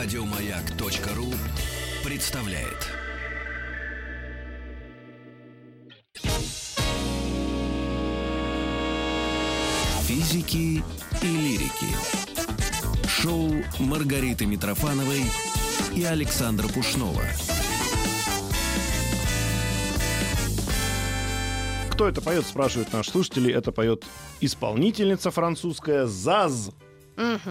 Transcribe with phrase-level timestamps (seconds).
[0.00, 1.26] Радиомаяк.ру
[2.08, 2.86] представляет.
[10.02, 10.84] Физики
[11.20, 13.08] и лирики.
[13.08, 15.22] Шоу Маргариты Митрофановой
[15.96, 17.22] и Александра Пушнова.
[21.90, 23.52] Кто это поет, спрашивают наши слушатели.
[23.52, 24.04] Это поет
[24.40, 26.70] исполнительница французская ЗАЗ.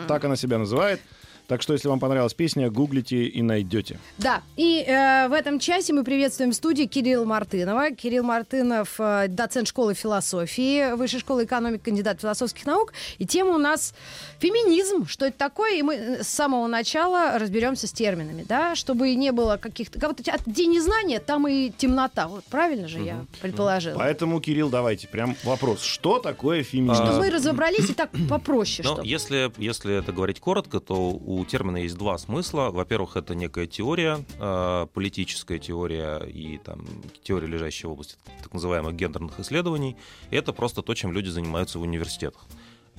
[0.08, 1.02] Так она себя называет.
[1.48, 4.00] Так что, если вам понравилась песня, гуглите и найдете.
[4.18, 7.92] Да, и э, в этом часе мы приветствуем в студии Кирилла Мартынова.
[7.92, 12.92] Кирилл Мартынов, э, доцент школы философии, высшей школы экономики, кандидат философских наук.
[13.18, 13.94] И тема у нас
[14.40, 15.08] феминизм.
[15.08, 15.76] Что это такое?
[15.80, 20.06] И мы с самого начала разберемся с терминами, да, чтобы не было каких-то...
[20.06, 22.28] Вот, где незнания, там и темнота.
[22.28, 23.98] Вот правильно же я предположила?
[23.98, 25.82] Поэтому, Кирилл, давайте прям вопрос.
[25.82, 27.06] Что такое феминизм?
[27.06, 31.78] Чтобы мы разобрались и так попроще, Ну, если, если это говорить коротко, то у термина
[31.78, 32.70] есть два смысла.
[32.72, 36.86] Во-первых, это некая теория, э, политическая теория и там,
[37.24, 39.96] теория, лежащая в области так называемых гендерных исследований.
[40.32, 42.46] Это просто то, чем люди занимаются в университетах.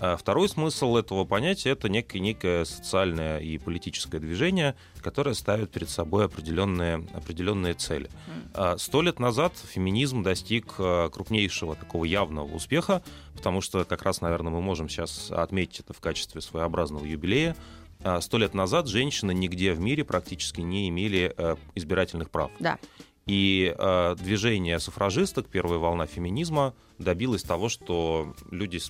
[0.00, 5.90] А Второй смысл этого понятия– это некое, некое социальное и политическое движение, которое ставит перед
[5.90, 8.08] собой определенные, определенные цели.
[8.54, 13.02] А Сто лет назад феминизм достиг э, крупнейшего такого явного успеха,
[13.34, 17.56] потому что как раз, наверное, мы можем сейчас отметить это в качестве своеобразного юбилея.
[18.02, 22.50] А Сто лет назад женщины нигде в мире практически не имели э, избирательных прав.
[22.58, 22.78] Да.
[23.26, 28.80] И э, движение суфражисток, первая волна феминизма, добилась того, что люди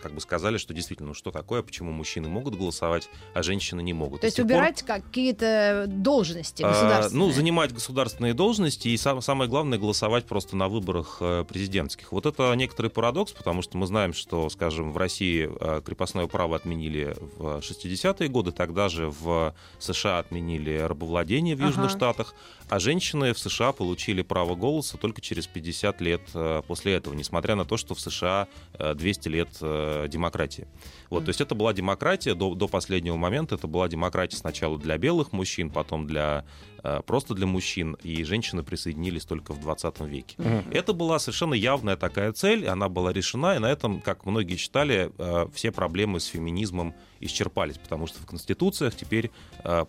[0.00, 3.92] как бы сказали, что действительно, ну что такое, почему мужчины могут голосовать, а женщины не
[3.92, 4.20] могут.
[4.20, 7.26] То есть тех пор, убирать какие-то должности а, государственные.
[7.26, 12.12] ну, занимать государственные должности и сам- самое главное голосовать просто на выборах э, президентских.
[12.12, 16.56] Вот это некоторый парадокс, потому что мы знаем, что, скажем, в России э, крепостное право
[16.56, 21.96] отменили в 60-е годы, тогда же в США отменили рабовладение в Южных Ага.
[21.96, 22.34] Штатах,
[22.72, 27.54] а женщины в США получили право голоса только через 50 лет э, после этого, несмотря
[27.54, 30.66] на то, что в США э, 200 лет э, демократии.
[31.10, 34.96] Вот, то есть это была демократия до, до последнего момента, это была демократия сначала для
[34.96, 36.71] белых мужчин, потом для э,
[37.06, 40.36] просто для мужчин, и женщины присоединились только в 20 веке.
[40.72, 45.12] Это была совершенно явная такая цель, она была решена, и на этом, как многие считали,
[45.18, 49.30] э, все проблемы с феминизмом исчерпались, потому что в конституциях теперь
[49.64, 49.84] э,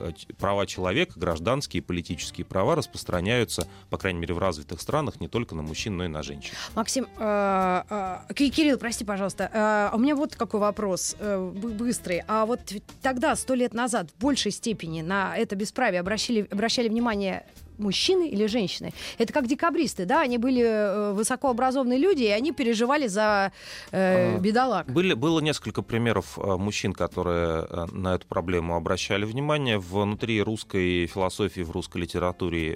[0.00, 5.28] э, права человека, гражданские и политические права распространяются, по крайней мере, в развитых странах не
[5.28, 6.54] только на мужчин, но и на женщин.
[6.74, 7.82] Максим, э,
[8.28, 9.50] э, Ки- Кирилл, прости, пожалуйста,
[9.92, 12.22] э, у меня вот какой вопрос э, бы- быстрый.
[12.26, 12.60] А вот
[13.02, 17.44] тогда, сто лет назад, в большей степени на это бесправие обращали, обращали внимание
[17.82, 18.92] мужчины или женщины?
[19.18, 20.20] Это как декабристы, да?
[20.22, 23.52] Они были э, высокообразованные люди, и они переживали за
[23.90, 24.90] э, А, бедолаг.
[24.90, 29.78] Были, было несколько примеров э, мужчин, которые э, на эту проблему обращали внимание.
[29.78, 32.72] Внутри русской философии, в русской литературе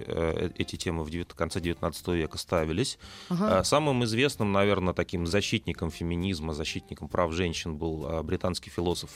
[0.57, 2.99] эти темы в девят- конце XIX века ставились.
[3.29, 3.65] Ага.
[3.65, 9.11] Самым известным, наверное, таким защитником феминизма, защитником прав женщин был британский философ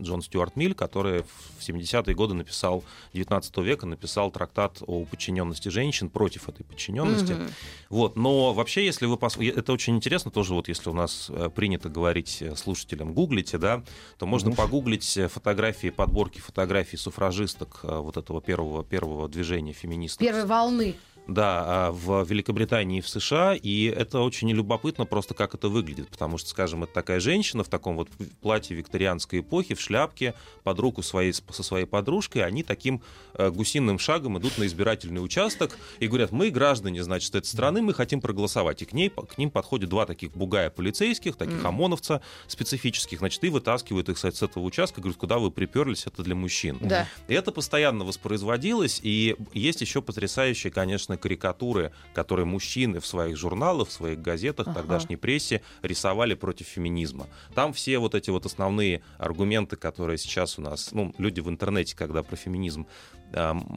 [0.00, 6.08] Джон Стюарт Миль, который в 70-е годы написал, 19 века написал трактат о подчиненности женщин
[6.08, 7.32] против этой подчиненности.
[7.32, 7.48] Мгм.
[7.90, 11.50] Вот, но вообще, если вы пос- это очень интересно тоже, вот если у нас э,
[11.54, 13.82] принято говорить э, слушателям, гуглите, да,
[14.18, 14.56] то можно Мгм.
[14.56, 20.20] погуглить э, фотографии, подборки фотографий суфражисток вот этого первого первого движения феминистов.
[20.24, 20.94] Первой волны.
[21.28, 26.08] Да, а, в Великобритании и в США, и это очень любопытно просто, как это выглядит,
[26.08, 28.08] потому что, скажем, это такая женщина в таком вот
[28.40, 33.02] платье викторианской эпохи, в шляпке, под руку своей, со своей подружкой, они таким
[33.34, 37.92] э, гусиным шагом идут на избирательный участок и говорят, мы граждане, значит, этой страны, мы
[37.92, 38.82] хотим проголосовать.
[38.82, 41.66] И к, ней, к ним подходят два таких бугая полицейских, таких Мгм.
[41.68, 46.34] ОМОНовца специфических, значит, и вытаскивают их с этого участка, говорят, куда вы приперлись, это для
[46.34, 46.78] мужчин.
[46.80, 47.08] Да.
[47.28, 53.88] И это постоянно воспроизводилось, и есть еще потрясающие, конечно, карикатуры, которые мужчины в своих журналах,
[53.88, 54.80] в своих газетах, Ага.
[54.80, 57.26] тогдашней прессе рисовали против феминизма.
[57.54, 61.96] Там все вот эти вот основные аргументы, которые сейчас у нас, ну, люди в интернете,
[61.96, 62.86] когда про феминизм,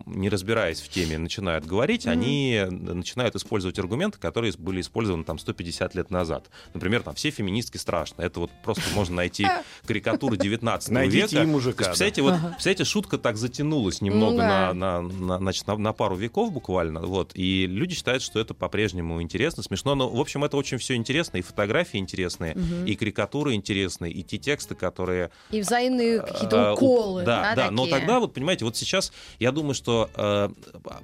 [0.05, 2.11] не разбираясь в теме, начинают говорить, Мгм.
[2.13, 6.49] они начинают использовать аргументы, которые были использованы там 150 лет назад.
[6.73, 8.21] Например, там все феминистки страшно.
[8.21, 9.47] Это вот просто можно найти
[9.85, 11.43] карикатуры 19 Найдите века.
[11.43, 12.05] и мужика, То есть, да.
[12.05, 12.47] представляете, вот, Ага.
[12.49, 14.73] представляете, шутка так затянулась немного да.
[14.73, 17.01] на, на, на, значит, на, на пару веков буквально.
[17.01, 17.31] Вот.
[17.33, 19.95] И люди считают, что это по-прежнему интересно, смешно.
[19.95, 21.37] Но, в общем, это очень все интересно.
[21.37, 22.85] И фотографии интересные, Мгм.
[22.85, 27.23] и карикатуры интересные, и те тексты, которые И взаимные какие-то а, уколы.
[27.23, 27.99] Да, да, но такие?
[27.99, 30.49] тогда вот, понимаете, вот сейчас я думаю, что э,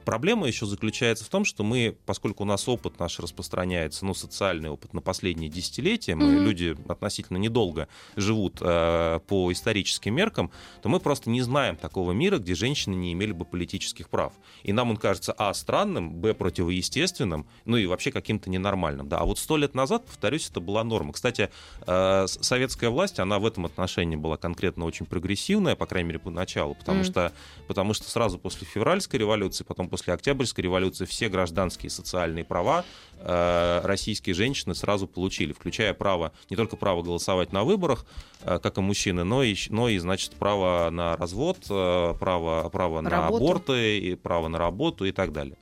[0.03, 4.69] проблема еще заключается в том, что мы, поскольку у нас опыт наш распространяется, ну, социальный
[4.69, 6.43] опыт на последние десятилетия, мы, Мгм.
[6.43, 10.51] люди относительно недолго живут э, по историческим меркам,
[10.81, 14.33] то мы просто не знаем такого мира, где женщины не имели бы политических прав.
[14.63, 19.07] И нам он кажется, а, странным, б, противоестественным, ну и вообще каким-то ненормальным.
[19.07, 19.19] Да.
[19.19, 21.13] А вот сто лет назад, повторюсь, это была норма.
[21.13, 21.49] Кстати,
[21.87, 26.75] э, советская власть, она в этом отношении была конкретно очень прогрессивная, по крайней мере, поначалу,
[26.75, 27.05] потому, Мгм.
[27.05, 27.31] что,
[27.67, 32.83] потому что сразу после февральской революции, потом после октябрьской революции все гражданские и социальные права
[33.19, 38.05] э, российские женщины сразу получили, включая право, не только право голосовать на выборах,
[38.41, 43.01] э, как и мужчины, но и, но и значит, право на развод, э, право, право
[43.01, 43.35] на Работу.
[43.35, 45.57] аборты, и право на работу и так далее.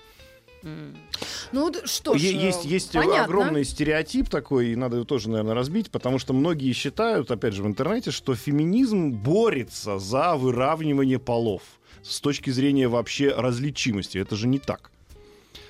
[1.51, 3.25] Ну, что ж, э, есть есть понятно.
[3.25, 7.63] огромный стереотип такой, и надо его тоже, наверное, разбить, потому что многие считают, опять же,
[7.63, 11.62] в интернете, что феминизм борется за выравнивание полов
[12.04, 14.18] с точки зрения вообще различимости.
[14.18, 14.92] Это же не так.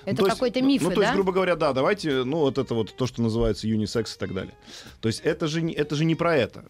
[0.05, 1.01] Это То есть, какой-то ну, миф, Ну, то да?
[1.03, 4.33] есть, грубо говоря, да, давайте, ну, вот это вот то, что называется юнисекс и так
[4.33, 4.53] далее.
[4.99, 6.65] То есть это же не, это же не про это.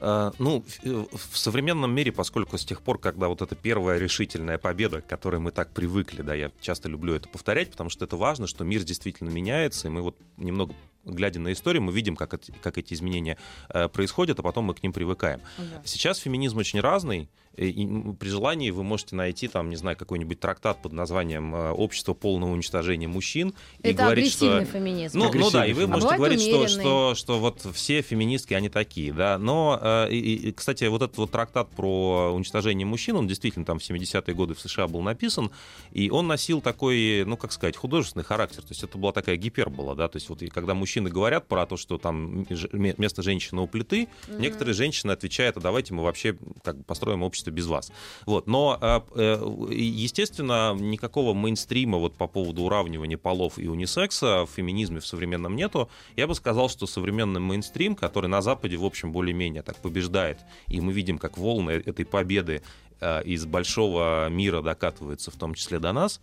[0.00, 3.98] Э, Ну, в- э, в современном мире, поскольку с тех пор, когда вот эта первая
[3.98, 8.04] решительная победа, к которой мы так привыкли, да, я часто люблю это повторять, потому что
[8.04, 10.74] это важно, что мир действительно меняется, и мы вот немного
[11.04, 13.36] глядя на историю, мы видим, как, эти- как эти изменения
[13.68, 15.40] э, происходят, а потом мы к ним привыкаем.
[15.58, 15.82] Да.
[15.84, 20.40] Сейчас феминизм очень разный, и, и, при желании вы можете найти там, не знаю, какой-нибудь
[20.40, 24.64] трактат под названием э, «Общество полного уничтожения мужчин» и Это говорить, что...
[24.64, 25.18] феминизм.
[25.18, 26.14] Ну, ну да, и вы можете.
[26.14, 29.38] А говорить, что, что, что вот все феминистки, они такие, да.
[29.38, 33.78] Но, э, и, и, кстати, вот этот вот трактат про уничтожение мужчин, он действительно там
[33.78, 35.50] в 70-е годы в США был написан,
[35.92, 38.62] и он носил такой, ну, как сказать, художественный характер.
[38.62, 40.08] То есть это была такая гипербола, да.
[40.08, 44.08] То есть вот и когда мужчины говорят про то, что там место женщины у плиты,
[44.28, 47.92] некоторые женщины отвечают, а давайте мы вообще как бы построим общество без вас.
[48.26, 48.46] Вот.
[48.46, 55.00] Но, э, э, естественно, никакого мейнстрима вот по поводу уравнивания полов и унисекса в феминизме
[55.00, 55.88] в современном нету.
[56.16, 60.38] Я бы сказал, что современный мейнстрим, который на Западе, в общем, более-менее так побеждает,
[60.68, 62.62] и мы видим, как волны этой победы
[63.00, 66.20] э, из большого мира докатываются, в том числе до нас,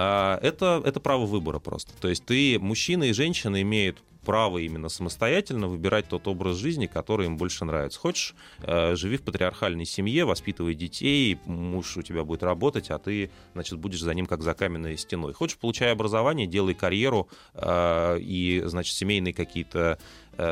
[0.00, 1.92] а, это, это право выбора просто.
[2.00, 3.98] То есть ты, мужчина и женщина имеют
[4.28, 7.98] право именно самостоятельно выбирать тот образ жизни, который им больше нравится.
[7.98, 13.30] Хочешь, э, живи в патриархальной семье, воспитывай детей, муж у тебя будет работать, а ты,
[13.54, 15.32] значит, будешь за ним как за каменной стеной.
[15.32, 19.98] Хочешь, получай образование, делай карьеру э, и, значит, семейные какие-то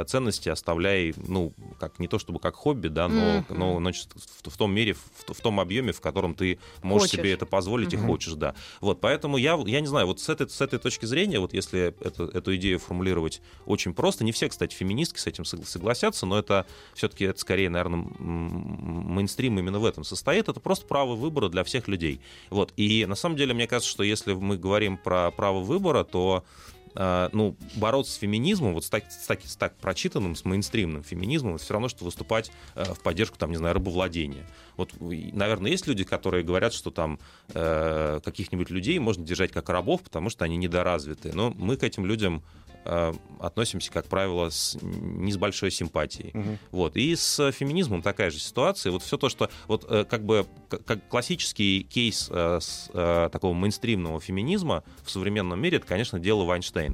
[0.06, 3.58] ценности оставляй, ну, как не то чтобы как хобби, да, но, Мгм.
[3.58, 7.20] но значит, в, в том мере, в, в том объеме, в котором ты можешь Хочешь.
[7.22, 8.06] себе это позволить и Мгм.
[8.06, 8.54] хочешь, да.
[8.80, 11.94] Вот, поэтому я, я не знаю, вот с этой, с этой точки зрения, вот если
[12.00, 16.38] это, эту идею формулировать очень просто, не все, кстати, феминистки с этим согла- согласятся, но
[16.38, 21.64] это все-таки, это скорее, наверное, мейнстрим именно в этом состоит, это просто право выбора для
[21.64, 22.20] всех людей.
[22.50, 26.44] Вот, и на самом деле, мне кажется, что если мы говорим про право выбора, то
[26.44, 26.75] э,
[27.32, 31.56] ну, бороться с феминизмом, вот с так, с так- с так прочитанным, с мейнстримным феминизмом,
[31.56, 34.46] это все равно, что выступать э, в поддержку, там, не знаю, рабовладения.
[34.76, 37.18] Вот, наверное, есть люди, которые говорят, что там
[37.54, 41.32] э, каких-нибудь людей можно держать как рабов, потому что они недоразвиты.
[41.32, 42.42] Но мы к этим людям
[42.84, 46.30] э, относимся, как правило, с, не с большой симпатией.
[46.34, 46.58] Мгм.
[46.70, 46.96] Вот.
[46.96, 48.92] И с феминизмом такая же ситуация.
[48.92, 53.54] Вот все то, что вот э, как бы как классический кейс э, с, э, такого
[53.54, 56.85] мейнстримного феминизма в современном мире, это, конечно, дело Вайнштейна.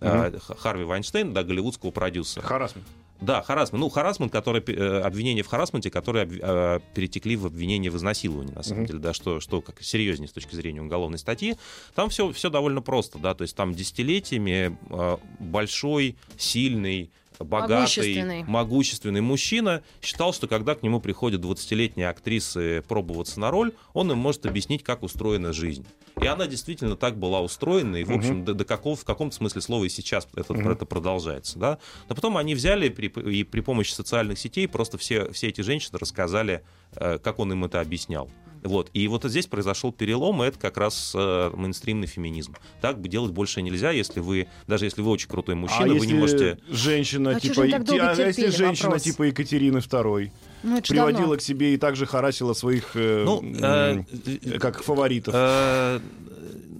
[0.00, 2.42] Э, Х- Харви Вайнштейн, да, голливудского продюсера.
[2.44, 2.86] Харасмент.
[3.18, 3.80] Да, харасмент.
[3.80, 8.62] Ну, харасмент, который, э, обвинения в харасменте, которые э, перетекли в обвинение в изнасиловании, на
[8.62, 8.86] самом Мгм.
[8.88, 11.56] деле, да, что, что как серьезнее с точки зрения уголовной статьи.
[11.94, 18.44] Там все, все довольно просто, да, то есть там десятилетиями э, большой, сильный, богатый, Могущественный.
[18.44, 24.18] могущественный мужчина считал, что когда к нему приходят 20-летние актрисы пробоваться на роль, он им
[24.18, 25.86] может объяснить, как устроена жизнь.
[26.20, 29.60] И она действительно так была устроена, и, в общем, до, до какого, в каком-то смысле
[29.60, 30.70] слова и сейчас это, Мгм.
[30.70, 31.78] это продолжается, да.
[32.08, 35.98] Но потом они взяли при, и при помощи социальных сетей просто все, все эти женщины
[35.98, 36.62] рассказали,
[36.94, 38.30] э, как он им это объяснял.
[38.62, 38.90] Вот.
[38.92, 42.54] И вот здесь произошел перелом, и это как раз э, мейнстримный феминизм.
[42.80, 45.94] Так бы делать больше нельзя, если вы, даже если вы очень крутой мужчина, а вы
[45.94, 46.58] если не можете...
[46.68, 48.50] женщина А типа, они так долго а если терпели?
[48.56, 49.02] женщина Вопрос.
[49.02, 50.30] типа Екатерины II
[50.62, 51.36] Ну, приводила давно.
[51.36, 54.02] к себе и также харасила своих э, Ну, э,
[54.42, 55.34] э, как фаворитов?
[55.36, 56.00] Э,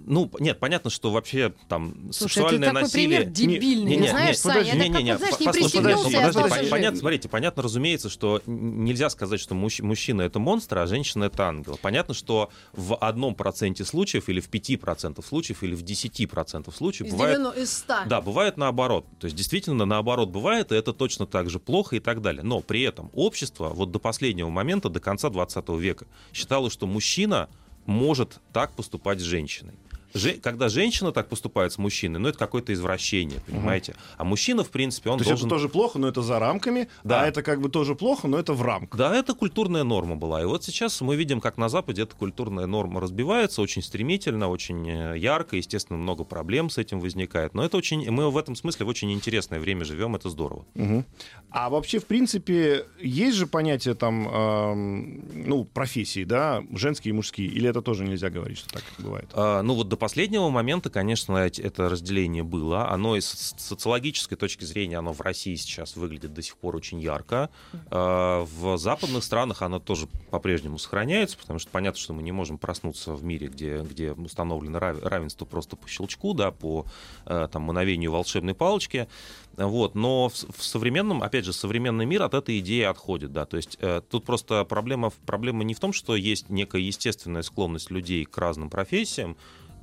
[0.06, 3.18] ну, нет, понятно, что вообще там Слушай, сексуальное такой насилие...
[3.20, 5.46] пример дебильный, Не, не, не, знаешь, не, Саня, подожди, это не, не, вот, знаешь, не
[5.46, 10.78] подожди, и подожди, понятно, смотрите, понятно, разумеется, что нельзя сказать, что мужч- мужчина это монстр,
[10.78, 11.78] а женщина это ангел.
[11.82, 16.76] Понятно, что в одном проценте случаев, или в пяти процентов случаев, или в десяти процентов
[16.76, 17.94] случаев Из бывает 90 из 100.
[18.06, 19.06] да, бывает наоборот.
[19.18, 22.42] То есть действительно наоборот бывает, и это точно так же плохо и так далее.
[22.44, 27.48] Но при этом общество вот до последнего момента, до конца 20 века, считало, что мужчина
[27.86, 29.74] может так поступать с женщиной.
[30.16, 33.94] Же- когда женщина так поступает с мужчиной, ну это какое-то извращение, понимаете?
[34.16, 35.46] А мужчина, в принципе, он То есть должен...
[35.46, 37.22] это тоже плохо, но это за рамками, Да.
[37.22, 38.98] а это как бы тоже плохо, но это в рамках.
[38.98, 40.42] Да, это культурная норма была.
[40.42, 44.88] И вот сейчас мы видим, как на Западе эта культурная норма разбивается очень стремительно, очень
[44.88, 45.56] э, ярко.
[45.56, 47.54] Естественно, много проблем с этим возникает.
[47.54, 50.64] Но это очень, мы в этом смысле в очень интересное время живем, это здорово.
[50.74, 51.04] Мгм.
[51.50, 57.48] А вообще, в принципе, есть же понятие там, эм, ну, профессий, да, женские и мужские,
[57.48, 59.28] или это тоже нельзя говорить, что так бывает?
[59.32, 62.88] А, Ну вот до последнего момента, конечно, это разделение было.
[62.90, 67.50] Оно из социологической точки зрения, оно в России сейчас выглядит до сих пор очень ярко.
[67.90, 72.56] А, В западных странах оно тоже по-прежнему сохраняется, потому что понятно, что мы не можем
[72.56, 76.86] проснуться в мире, где, где установлено рав- равенство просто по щелчку, да, по
[77.24, 79.08] э, там, мановению волшебной палочки.
[79.56, 79.96] Вот.
[79.96, 83.32] Но в, современном, опять же, современный мир от этой идеи отходит.
[83.32, 83.44] Да.
[83.44, 87.90] То есть э, тут просто проблема, проблема не в том, что есть некая естественная склонность
[87.90, 89.36] людей к разным профессиям,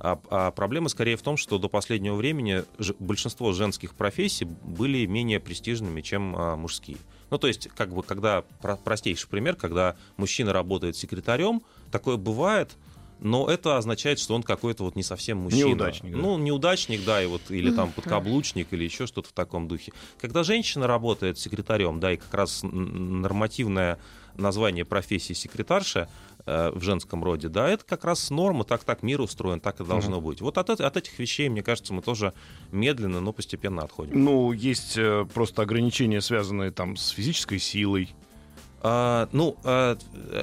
[0.04, 5.06] а, а проблема скорее в том, что до последнего времени ж- большинство женских профессий были
[5.06, 6.98] менее престижными, чем а, мужские.
[7.30, 12.76] Ну, то есть, как бы, когда, про- простейший пример, когда мужчина работает секретарем, такое бывает,
[13.20, 15.68] но это означает, что он какой-то вот не совсем мужчина.
[15.68, 16.18] Неудачник, да.
[16.18, 19.92] Ну, неудачник, да, и вот, или там подкаблучник, или еще что-то в таком духе.
[20.20, 23.98] Когда женщина работает секретарем, да, и как раз нормативное
[24.36, 26.08] название профессии секретарша
[26.46, 30.20] в женском роде, да, это как раз норма, так так мир устроен, так и должно
[30.20, 30.40] быть.
[30.40, 32.34] Вот от, от этих вещей, мне кажется, мы тоже
[32.70, 34.22] медленно, но постепенно отходим.
[34.22, 38.14] Ну, есть э, просто ограничения, связанные там с физической силой.
[38.86, 39.96] А, ну, а,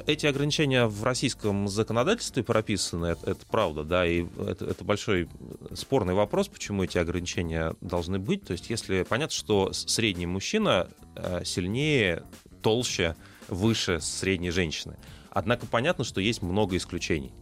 [0.08, 5.28] эти ограничения в российском законодательстве прописаны, это, это правда, да, и это, это большой
[5.74, 8.44] спорный вопрос, почему эти ограничения должны быть.
[8.44, 12.24] То есть, если понятно, что средний мужчина э, сильнее,
[12.62, 13.14] толще,
[13.46, 14.96] выше средней женщины.
[15.34, 17.32] Однако понятно, что есть много исключений.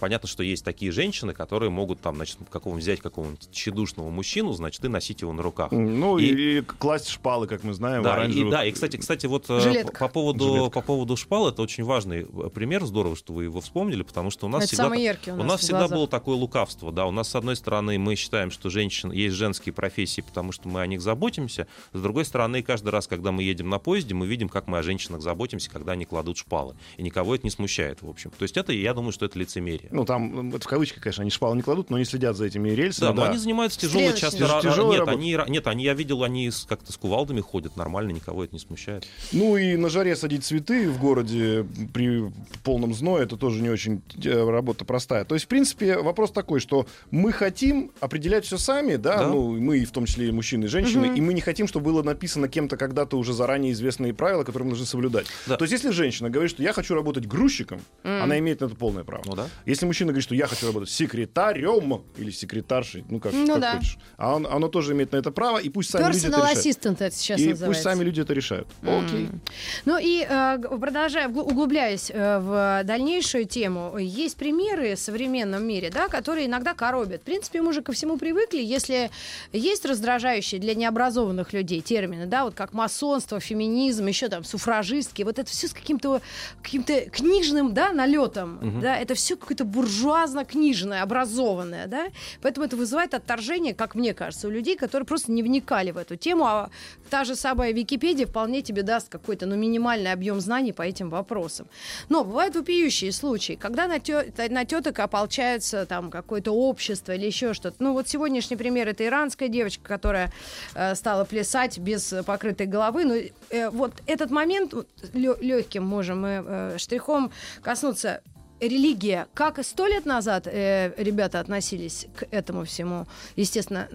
[0.00, 4.84] Понятно, что есть такие женщины, которые могут там, значит, какого взять какого-нибудь тщедушного мужчину, значит,
[4.84, 5.70] и носить его на руках.
[5.72, 8.50] Ну, И- и, и класть шпалы, как мы знаем, Да, и, оранжевых.
[8.50, 12.48] да, и кстати, кстати, вот э, по поводу по поводу шпал это очень важный э,
[12.52, 15.34] пример, здорово, что вы его вспомнили, потому что у нас Это всегда самый яркий у
[15.34, 18.14] у нас нас в всегда было такое лукавство, да, у нас с одной стороны мы
[18.16, 22.62] считаем, что женщин есть женские профессии, потому что мы о них заботимся, с другой стороны
[22.62, 25.92] каждый раз, когда мы едем на поезде, мы видим, как мы о женщинах заботимся, когда
[25.92, 28.30] они кладут шпалы, и никого это не смущает, в общем.
[28.38, 29.89] То есть это, я думаю, что это лицемерие.
[29.90, 32.70] Ну, там, это в кавычках, конечно, они шпалы не кладут, но они следят за этими
[32.70, 33.08] рельсами.
[33.08, 34.44] Да, но они занимаются тяжелой часто.
[34.44, 38.44] ра- Тяжелой Нет, они, нет, они, я видел, они как-то с кувалдами ходят нормально, никого
[38.44, 39.06] это не смущает.
[39.32, 42.30] Ну и на жаре садить цветы в городе при
[42.62, 45.24] полном зное, это тоже не очень э, работа простая.
[45.24, 49.28] То есть, в принципе, вопрос такой, что мы хотим определять все сами, да, Да.
[49.28, 51.16] ну, мы, и в том числе и мужчины, и женщины, Мгм.
[51.16, 54.70] и мы не хотим, чтобы было написано кем-то когда-то уже заранее известные правила, которые мы
[54.72, 55.26] должны соблюдать.
[55.46, 55.56] Да.
[55.56, 58.22] То есть, если женщина говорит, что я хочу работать грузчиком, М.
[58.22, 59.22] она имеет на это полное право.
[59.26, 59.48] Ну да.
[59.66, 63.76] Если мужчина говорит, что я хочу работать секретарем или секретаршей, ну как, Ну как да.
[63.76, 66.50] хочешь, а он, оно тоже имеет на это право, и пусть сами люди это Personal
[66.50, 67.00] решают.
[67.00, 67.66] это сейчас И называется.
[67.66, 68.68] пусть сами люди это решают.
[68.82, 69.26] Окей.
[69.26, 69.40] М.
[69.84, 76.08] Ну и э, продолжая, углубляясь э, в дальнейшую тему, есть примеры в современном мире, да,
[76.08, 77.22] которые иногда коробят.
[77.22, 78.58] В принципе, мы уже ко всему привыкли.
[78.62, 79.10] Если
[79.52, 85.38] есть раздражающие для необразованных людей термины, да, вот как масонство, феминизм, еще там суфражистки, вот
[85.38, 86.20] это все с каким-то
[86.62, 88.80] каким-то книжным, да, налетом, Мгм.
[88.80, 92.08] да, это все какое-то буржуазно-книжное, образованное, да,
[92.42, 96.16] поэтому это вызывает отторжение, как мне кажется, у людей, которые просто не вникали в эту
[96.16, 96.70] тему, а
[97.08, 101.66] та же самая Википедия вполне тебе даст какой-то, ну, минимальный объем знаний по этим вопросам.
[102.08, 107.54] Но бывают вопиющие случаи, когда на, тё- на теток ополчается там какое-то общество или еще
[107.54, 107.76] что-то.
[107.78, 110.32] Ну, вот сегодняшний пример это иранская девочка, которая
[110.74, 113.04] э, стала плясать без покрытой головы.
[113.04, 113.14] Ну,
[113.50, 114.74] э, вот этот момент
[115.14, 117.30] легким можем мы э, штрихом
[117.62, 118.22] коснуться
[118.60, 123.88] религия, как сто лет назад э, ребята относились к этому всему, естественно,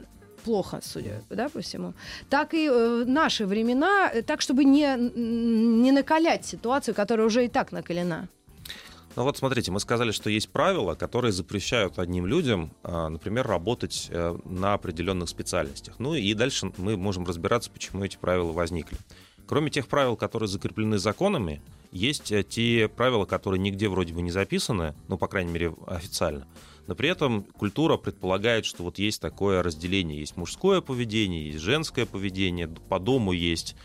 [0.43, 1.93] плохо, судя да, по всему,
[2.29, 7.47] так и э, наши времена, э, так, чтобы не, не накалять ситуацию, которая уже и
[7.47, 8.27] так накалена.
[9.15, 14.07] Ну вот смотрите, мы сказали, что есть правила, которые запрещают одним людям, а, например, работать
[14.09, 15.95] э, на определенных специальностях.
[15.99, 18.97] Ну и дальше мы можем разбираться, почему эти правила возникли.
[19.47, 21.61] Кроме тех правил, которые закреплены законами,
[21.91, 26.47] есть э, те правила, которые нигде вроде бы не записаны, ну, по крайней мере, официально,
[26.87, 30.19] Но при этом культура предполагает, что вот есть такое разделение.
[30.19, 32.67] Есть мужское поведение, есть женское поведение.
[32.67, 33.75] По дому есть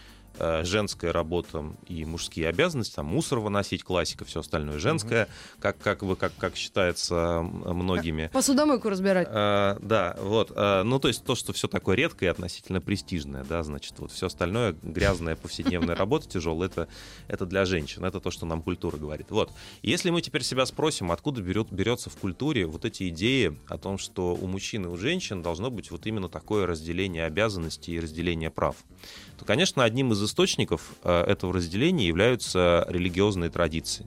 [0.62, 5.32] женская работа и мужские обязанности, там мусор выносить, классика, все остальное женское, угу.
[5.60, 8.30] как, как, вы, как, как считается многими.
[8.32, 9.28] Посудомойку разбирать.
[9.30, 10.52] А, да, вот.
[10.54, 14.12] А, ну, то есть то, что все такое редкое и относительно престижное, да, значит, вот
[14.12, 16.88] все остальное, грязная повседневная работа тяжелая, это,
[17.28, 19.30] это для женщин, это то, что нам культура говорит.
[19.30, 19.52] Вот.
[19.82, 23.98] Если мы теперь себя спросим, откуда берет, берется в культуре вот эти идеи о том,
[23.98, 28.50] что у мужчин и у женщин должно быть вот именно такое разделение обязанностей и разделение
[28.50, 28.76] прав,
[29.40, 34.04] то, конечно, одним из источников э, этого разделения являются религиозные традиции.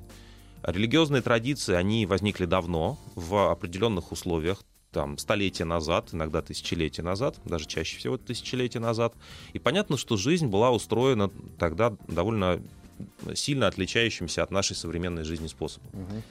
[0.62, 7.66] Религиозные традиции, они возникли давно, в определенных условиях, там, столетия назад, иногда тысячелетия назад, даже
[7.66, 9.16] чаще всего тысячелетия назад.
[9.54, 12.62] И понятно, что жизнь была устроена тогда довольно
[13.34, 15.90] сильно отличающимся от нашей современной жизни способом.
[15.94, 16.22] Угу.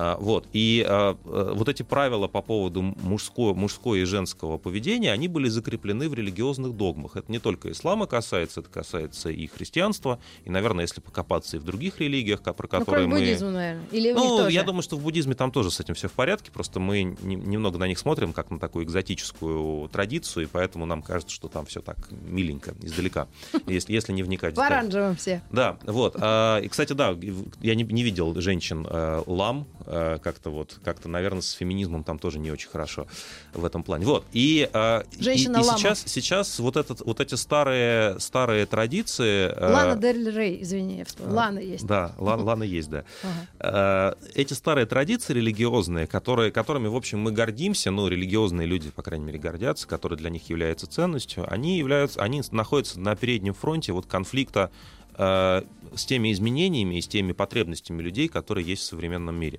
[0.00, 0.46] А, вот.
[0.52, 5.48] И а, э, вот эти правила по поводу мужского, мужского и женского поведения, они были
[5.48, 7.16] закреплены в религиозных догмах.
[7.16, 11.64] Это не только ислама касается, это касается и христианства, и, наверное, если покопаться и в
[11.64, 13.18] других религиях, про ну, которые ну, мы...
[13.18, 13.84] буддизму, наверное.
[13.90, 16.78] Или ну, я думаю, что в буддизме там тоже с этим все в порядке, просто
[16.78, 21.34] мы не, немного на них смотрим, как на такую экзотическую традицию, и поэтому нам кажется,
[21.34, 23.26] что там все так миленько, издалека,
[23.66, 24.54] если, если не вникать.
[24.54, 25.42] В оранжевом все.
[25.50, 26.14] Да, вот.
[26.20, 27.16] А, и, кстати, да,
[27.62, 32.38] я не, не видел женщин э, лам, как-то вот, как-то, наверное, с феминизмом там тоже
[32.38, 33.06] не очень хорошо
[33.54, 34.06] в этом плане.
[34.06, 34.24] Вот.
[34.32, 39.50] И, э, и, и сейчас, сейчас вот, этот, вот эти старые, старые традиции...
[39.54, 41.36] Э, Лана Дель Рей, извини, я вспомнила.
[41.36, 41.86] Лана есть.
[41.86, 43.04] Да, Лана, Лана есть, да.
[43.60, 44.16] Ага.
[44.34, 49.24] Эти старые традиции религиозные, которые, которыми, в общем, мы гордимся, ну, религиозные люди, по крайней
[49.26, 54.06] мере, гордятся, которые для них являются ценностью, они являются, они находятся на переднем фронте вот
[54.06, 54.70] конфликта Э,
[55.18, 59.58] с теми изменениями и с теми потребностями людей, которые есть в современном мире.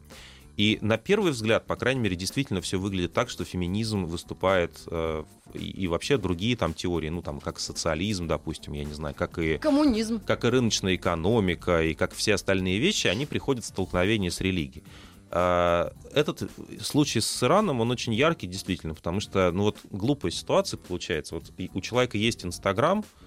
[0.59, 5.23] И на первый взгляд, по крайней мере, действительно все выглядит так, что феминизм выступает э,
[5.53, 9.57] и, вообще другие там теории, ну там как социализм, допустим, я не знаю, как и
[9.57, 14.41] коммунизм, как и рыночная экономика и как все остальные вещи, они приходят в столкновение с
[14.41, 14.83] религией.
[15.31, 16.51] Э, этот
[16.81, 21.35] случай с Ираном, он очень яркий, действительно, потому что, ну вот, глупая ситуация получается.
[21.35, 23.25] Вот у человека есть Инстаграм, Э,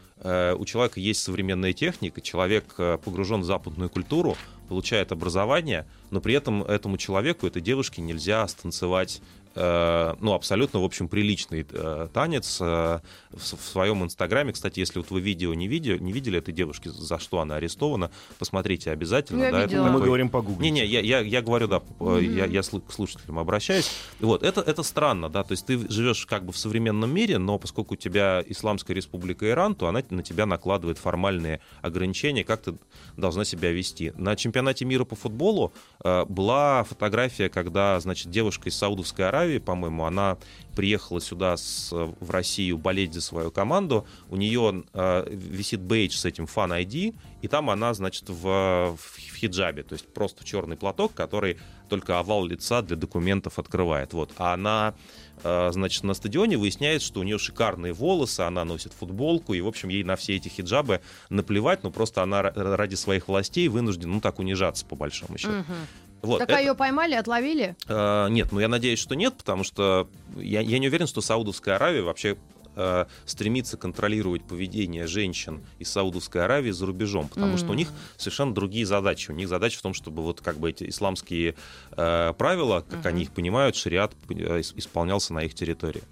[0.58, 4.36] у человека есть современная техника, человек э, погружен в западную культуру,
[4.68, 10.84] получает образование, но при этом этому человеку, этой девушке нельзя станцевать Э, ну, абсолютно, в
[10.84, 14.52] общем, приличный э, танец э, в, в своем инстаграме.
[14.52, 18.10] Кстати, если вот вы видео не, видео, не видели этой девушки, за что она арестована,
[18.38, 19.44] посмотрите обязательно.
[19.44, 19.80] Я да, видела.
[19.80, 20.00] Это такой...
[20.00, 20.62] Мы говорим по Google.
[20.62, 22.36] Не-не, я, я, я говорю, да, mm-hmm.
[22.36, 23.90] я, я к слушателям обращаюсь.
[24.20, 27.58] Вот, это, это странно, да, то есть ты живешь как бы в современном мире, но
[27.58, 32.74] поскольку у тебя Исламская республика Иран, то она на тебя накладывает формальные ограничения, как ты
[33.16, 34.12] должна себя вести.
[34.16, 35.72] На чемпионате мира по футболу
[36.04, 40.38] э, была фотография, когда, значит, девушка из Саудовской Аравии Аравии, по-моему, она
[40.74, 44.06] приехала сюда с, в Россию болеть за свою команду.
[44.30, 49.18] У нее э, висит бейдж с этим Fan ID, и там она, значит, в, в
[49.18, 54.14] хиджабе, то есть просто черный платок, который только овал лица для документов открывает.
[54.14, 54.30] Вот.
[54.38, 54.94] А она
[55.42, 59.66] э, значит, на стадионе выясняется, что у нее шикарные волосы, она носит футболку, и, в
[59.66, 64.20] общем, ей на все эти хиджабы наплевать, но просто она ради своих властей вынуждена, ну,
[64.20, 65.52] так унижаться, по большому счету.
[65.52, 65.74] Угу.
[66.22, 66.60] Вот, так это...
[66.60, 67.76] ее поймали, отловили?
[67.88, 71.76] Э, нет, ну я надеюсь, что нет, потому что я, я не уверен, что Саудовская
[71.76, 72.36] Аравия вообще
[72.76, 77.58] э, стремится контролировать поведение женщин из Саудовской Аравии за рубежом, потому mm.
[77.58, 79.30] что у них совершенно другие задачи.
[79.30, 81.54] У них задача в том, чтобы вот как бы эти исламские
[81.96, 83.08] э, правила, как mm-hmm.
[83.08, 86.02] они их понимают, шариат э, исполнялся на их территории.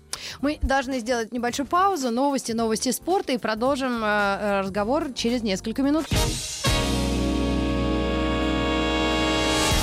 [0.41, 6.07] Мы должны сделать небольшую паузу, новости, новости спорта и продолжим э, разговор через несколько минут.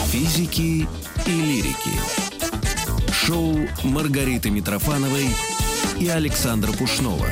[0.09, 0.87] Физики
[1.25, 1.91] и лирики.
[3.11, 5.25] Шоу Маргариты Митрофановой
[5.99, 7.27] и Александра Пушнова.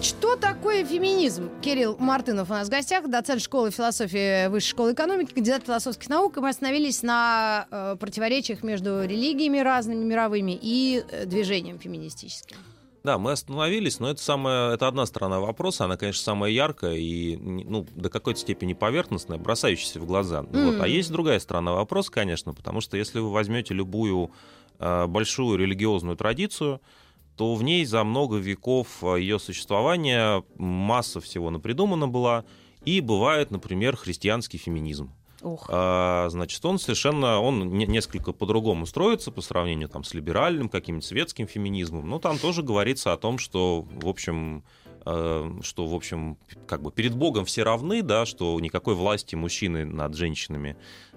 [0.00, 1.50] Что такое феминизм?
[1.60, 6.36] Кирилл Мартынов у нас в гостях, доцент школы философии Высшей школы экономики, кандидат философских наук.
[6.36, 12.56] И мы остановились на э, противоречиях между религиями разными мировыми и э, движением феминистическим.
[13.04, 17.36] Да, мы остановились, но это самая, это одна сторона вопроса, она, конечно, самая яркая и,
[17.36, 20.40] ну, до какой-то степени поверхностная, бросающаяся в глаза.
[20.40, 20.64] Mm.
[20.64, 20.80] Вот.
[20.80, 24.30] А есть другая сторона вопроса, конечно, потому что если вы возьмете любую
[24.78, 26.80] э, большую религиозную традицию,
[27.36, 32.46] то в ней за много веков э, ее существования масса всего напридумана была,
[32.86, 35.12] и бывает, например, христианский феминизм.
[35.44, 35.66] Ух.
[35.68, 41.04] А, значит, он совершенно, он не, несколько по-другому строится по сравнению там, с либеральным, каким-нибудь
[41.04, 42.08] светским феминизмом.
[42.08, 44.64] Но там тоже говорится о том, что, в общем,
[45.04, 49.84] э, что, в общем, как бы перед Богом все равны, да, что никакой власти мужчины
[49.84, 50.76] над женщинами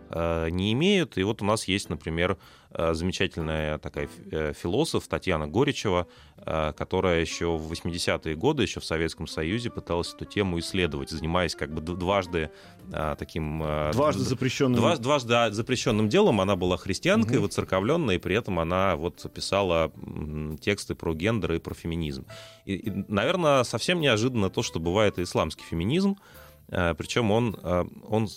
[0.10, 1.18] не имеют.
[1.18, 2.38] И вот у нас есть, например,
[2.72, 8.86] э, замечательная такая э, философ Татьяна Горичева, э, которая еще в 80-е годы, еще в
[8.86, 12.52] Советском Союзе пыталась эту тему исследовать, занимаясь как бы дважды
[13.20, 13.64] таким...
[13.92, 14.80] Дважды запрещенным...
[14.80, 16.40] Два, дважды запрещенным делом.
[16.40, 17.46] Она была христианкой, угу.
[17.46, 19.92] воцерковленной, и при этом она вот писала
[20.62, 22.26] тексты про гендер и про феминизм.
[22.64, 27.86] И, и, наверное, совсем неожиданно то, что бывает и исламский феминизм, Э, Причем он, э,
[28.10, 28.28] он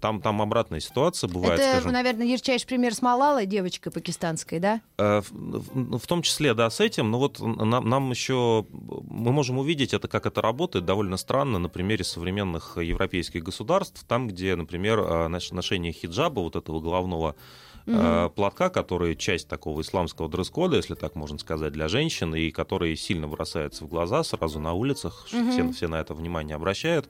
[0.00, 1.60] там, там обратная ситуация бывает.
[1.60, 4.80] Это, скажем, наверное, ярчайший пример с Малалой, девочкой пакистанской, да?
[4.98, 7.12] Э, в, в том числе, да, с этим.
[7.12, 11.68] Но вот нам, нам еще мы можем увидеть это, как это работает, довольно странно на
[11.68, 17.36] примере современных европейских государств, там, где, например, ношение хиджаба, вот этого головного
[17.86, 18.30] угу.
[18.30, 23.28] платка, который часть такого исламского дресс-кода, если так можно сказать, для женщин, и который сильно
[23.28, 25.50] бросается в глаза сразу на улицах, угу.
[25.50, 27.08] все, все на это внимание обращают.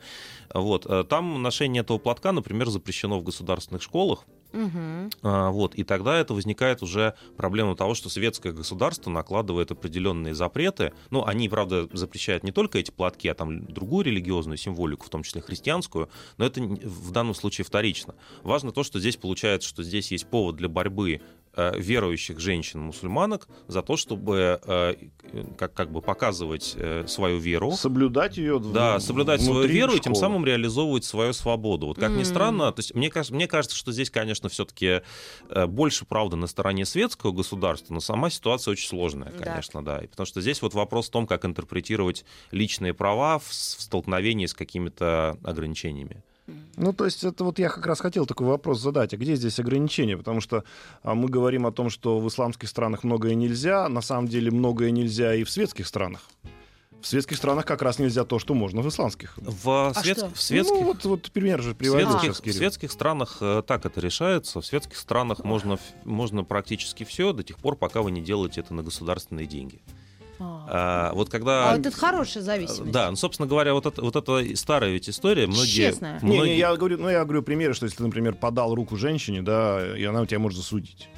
[0.52, 0.87] Вот.
[0.87, 4.24] Э, там ношение этого платка, например, запрещено в государственных школах.
[4.52, 5.10] Угу.
[5.22, 10.92] Вот, и тогда это возникает уже проблема того, что светское государство накладывает определенные запреты.
[11.10, 15.22] Ну, они, правда, запрещают не только эти платки, а там другую религиозную символику, в том
[15.22, 18.14] числе христианскую, но это в данном случае вторично.
[18.42, 21.20] Важно то, что здесь получается, что здесь есть повод для борьбы
[21.56, 24.94] верующих женщин-мусульманок за то, чтобы э,
[25.58, 27.72] как, как бы показывать э, свою веру.
[27.72, 29.98] Соблюдать ее Да, соблюдать свою веру школы.
[29.98, 31.88] и тем самым реализовывать свою свободу.
[31.88, 32.18] Вот как mm.
[32.18, 35.02] ни странно, то есть мне, кажется, мне кажется, что здесь, конечно, все-таки
[35.66, 39.98] больше правда на стороне светского государства, но сама ситуация очень сложная, конечно, да.
[39.98, 40.04] да.
[40.04, 44.46] И потому что здесь вот вопрос в том, как интерпретировать личные права в, в столкновении
[44.46, 46.22] с какими-то ограничениями.
[46.76, 49.58] Ну, то есть это вот я как раз хотел такой вопрос задать, а где здесь
[49.58, 50.16] ограничения?
[50.16, 50.64] Потому что
[51.02, 54.90] а, мы говорим о том, что в исламских странах многое нельзя, на самом деле многое
[54.90, 56.22] нельзя и в светских странах.
[57.00, 59.34] В светских странах как раз нельзя то, что можно в исламских.
[59.36, 60.18] В, а свет...
[60.34, 60.74] в светских...
[60.74, 64.00] Ну, вот, вот пример же приводил в светских, сейчас, В светских странах э, так это
[64.00, 64.60] решается.
[64.60, 68.74] В светских странах можно, можно практически все до тех пор, пока вы не делаете это
[68.74, 69.80] на государственные деньги.
[70.40, 71.70] А, вот когда...
[71.70, 72.92] А вот это хорошая зависимость.
[72.92, 75.46] Да, ну, собственно говоря, вот это, вот это старая ведь история.
[75.46, 76.18] Многие, Честная.
[76.22, 76.38] Многие...
[76.40, 79.42] Не, не, я говорю, ну, я говорю примеры, что если ты, например, подал руку женщине,
[79.42, 81.09] да, и она у тебя может засудить.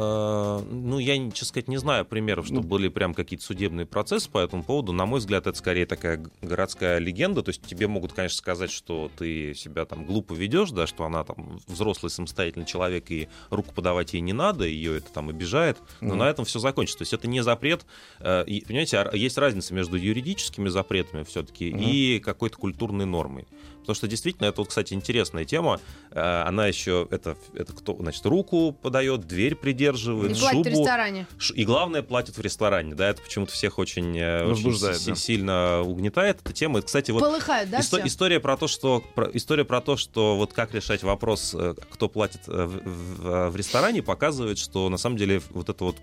[0.00, 2.62] Э, ну, я, честно сказать, не знаю примеров, что ну.
[2.62, 4.92] были прям какие-то судебные процессы по этому поводу.
[4.92, 7.42] На мой взгляд, это скорее такая городская легенда.
[7.42, 11.24] То есть тебе могут, конечно, сказать, что ты себя там глупо ведешь, да, что она
[11.24, 15.78] там взрослый самостоятельный человек, и руку подавать ей не надо, ее это там обижает.
[16.00, 16.18] Но mm.
[16.18, 16.98] на этом все закончится.
[16.98, 17.84] То есть это не запрет.
[18.20, 21.82] Э, и, понимаете, а, есть разница между юридическими запретами все-таки mm.
[21.82, 23.48] и какой-то культурной нормой.
[23.80, 25.80] Потому что действительно, это вот, кстати, интересная тема.
[26.10, 30.50] Э, она еще, это, это кто, значит, руку подает, дверь придерживает, и шубу.
[30.50, 31.26] платит в ресторане.
[31.54, 32.94] И главное, платит в ресторане.
[32.94, 35.14] Да, это почему-то всех очень, э, очень да.
[35.14, 36.82] сильно угнетает эта тема.
[36.82, 40.52] Кстати, вот Полыхают, да, исто- история про то, что про, история про то, что вот
[40.52, 45.40] как решать вопрос, э, кто платит в, в, в ресторане, показывает, что на самом деле
[45.50, 45.96] вот эта вот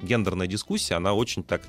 [0.00, 1.62] гендерная дискуссия, она очень так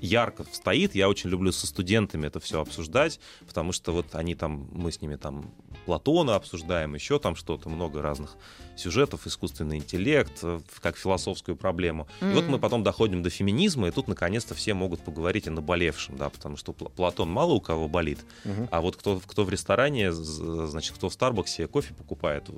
[0.00, 0.94] ярко стоит.
[0.94, 5.00] Я очень люблю со студентами это все обсуждать, потому что вот они там, мы с
[5.00, 5.50] ними там
[5.86, 8.36] Платона обсуждаем, еще там что-то, много разных
[8.76, 12.06] сюжетов, искусственный интеллект, э, как философскую проблему.
[12.20, 12.30] Mm-hmm.
[12.30, 16.16] И вот мы потом доходим до феминизма, и тут наконец-то все могут поговорить о наболевшем,
[16.16, 18.68] да, потому что Платон мало у кого болит, mm-hmm.
[18.70, 22.48] а вот кто, кто в ресторане, значит, кто в Старбаксе кофе покупает,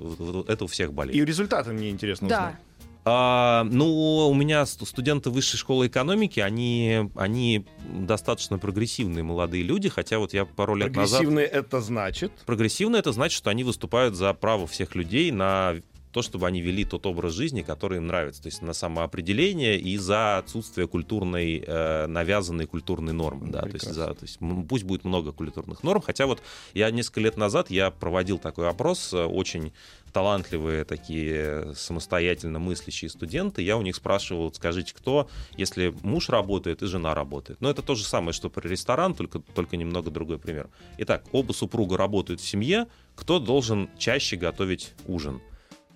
[0.47, 1.15] это у всех болит.
[1.15, 2.37] И результаты мне интересно да.
[2.37, 2.55] узнать.
[3.03, 10.19] А, ну, у меня студенты высшей школы экономики, они, они достаточно прогрессивные молодые люди, хотя
[10.19, 11.19] вот я пару лет назад...
[11.19, 12.31] Прогрессивные это значит?
[12.45, 15.77] Прогрессивные это значит, что они выступают за право всех людей на
[16.11, 19.97] то, чтобы они вели тот образ жизни, который им нравится, то есть на самоопределение и
[19.97, 23.49] за отсутствие культурной, э, навязанной культурной нормы.
[23.49, 26.41] Да, то есть, за, то есть пусть будет много культурных норм, хотя вот
[26.73, 29.71] я несколько лет назад я проводил такой опрос, э, очень
[30.11, 36.87] талантливые такие самостоятельно мыслящие студенты, я у них спрашивал, скажите, кто, если муж работает и
[36.87, 37.61] жена работает.
[37.61, 40.69] Но это то же самое, что про ресторан, только, только немного другой пример.
[40.97, 45.41] Итак, оба супруга работают в семье, кто должен чаще готовить ужин?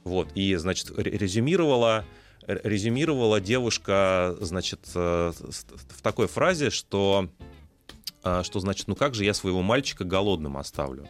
[0.06, 2.06] Вот, и, значит, резюмировала,
[2.46, 7.28] резюмировала девушка, значит, э, в такой фразе, что,
[8.24, 11.08] э, что, значит, ну как же я своего мальчика голодным оставлю?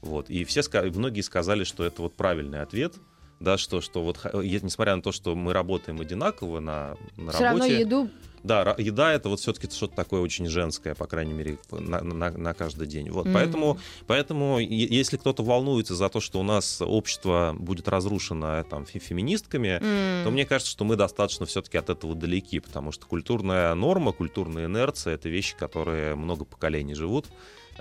[0.00, 0.62] Вот, и все,
[0.94, 2.94] многие сказали, что это вот правильный ответ,
[3.40, 7.48] да, что, что вот, несмотря на то, что мы работаем одинаково на, на Все работе...
[7.48, 8.10] равно еду
[8.46, 12.54] Да, еда это вот все-таки что-то такое очень женское, по крайней мере, на, на- на
[12.54, 13.10] каждый день.
[13.10, 13.34] Вот, Мгм.
[13.34, 19.00] поэтому, поэтому, если кто-то волнуется за то, что у нас общество будет разрушено там фе-
[19.00, 20.24] феминистками, М.
[20.24, 24.66] то мне кажется, что мы достаточно все-таки от этого далеки, потому что культурная норма, культурная
[24.66, 27.26] инерция это вещи, которые много поколений живут.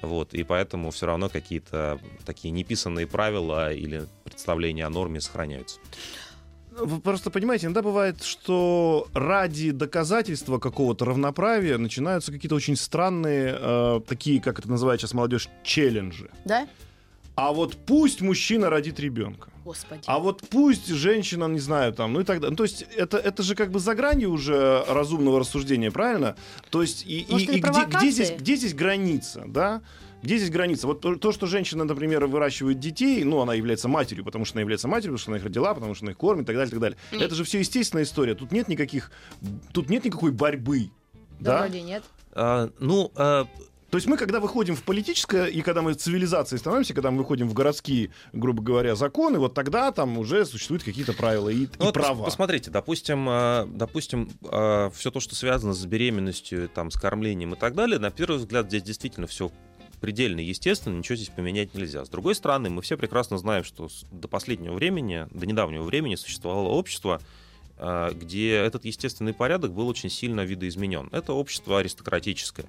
[0.02, 5.80] Вот, и поэтому все равно какие-то такие неписанные правила или представления о норме сохраняются.
[6.78, 14.02] Вы просто понимаете, иногда бывает, что ради доказательства какого-то равноправия начинаются какие-то очень странные, э,
[14.08, 16.30] такие, как это называет сейчас молодежь, челленджи.
[16.44, 16.68] Да?
[17.36, 19.50] А вот пусть мужчина родит ребенка.
[19.64, 20.02] Господи.
[20.06, 22.52] А вот пусть женщина, не знаю, там, ну и так далее.
[22.52, 26.36] Ну, то есть это, это же как бы за гранью уже разумного рассуждения, правильно?
[26.70, 29.82] То есть и, и- Может, это и где, где, здесь, где здесь граница, да?
[30.26, 30.88] Где здесь граница?
[30.88, 34.62] Вот то, то, что женщина, например, выращивает детей, ну, она является матерью, потому что она
[34.62, 36.70] является матерью, потому что она их родила, потому что она их кормит и так далее,
[36.70, 36.98] и так далее.
[37.12, 38.34] Это же все естественная история.
[38.34, 39.12] Тут нет никаких,
[39.72, 40.90] тут нет никакой борьбы.
[41.40, 41.60] Да, Да?
[41.62, 42.04] вроде нет.
[42.32, 43.46] А, ну, а,
[43.92, 47.48] То есть мы, когда выходим в политическое, и когда мы цивилизацией становимся, когда мы выходим
[47.48, 51.86] в городские, грубо говоря, законы, вот тогда там уже существуют какие-то правила и, и Ну,
[51.86, 52.24] вот пос- права.
[52.26, 57.76] Посмотрите, допустим, э, допустим, все то, что связано с беременностью, там, с кормлением и так
[57.76, 59.52] далее, на первый взгляд здесь действительно все
[59.98, 62.06] предельно естественно, ничего здесь поменять нельзя.
[62.06, 66.70] С другой стороны, мы все прекрасно знаем, что до последнего времени, до недавнего времени существовало
[66.70, 67.22] общество,
[67.78, 71.10] э, где этот естественный порядок был очень сильно видоизменен.
[71.12, 72.66] Это общество аристократическое.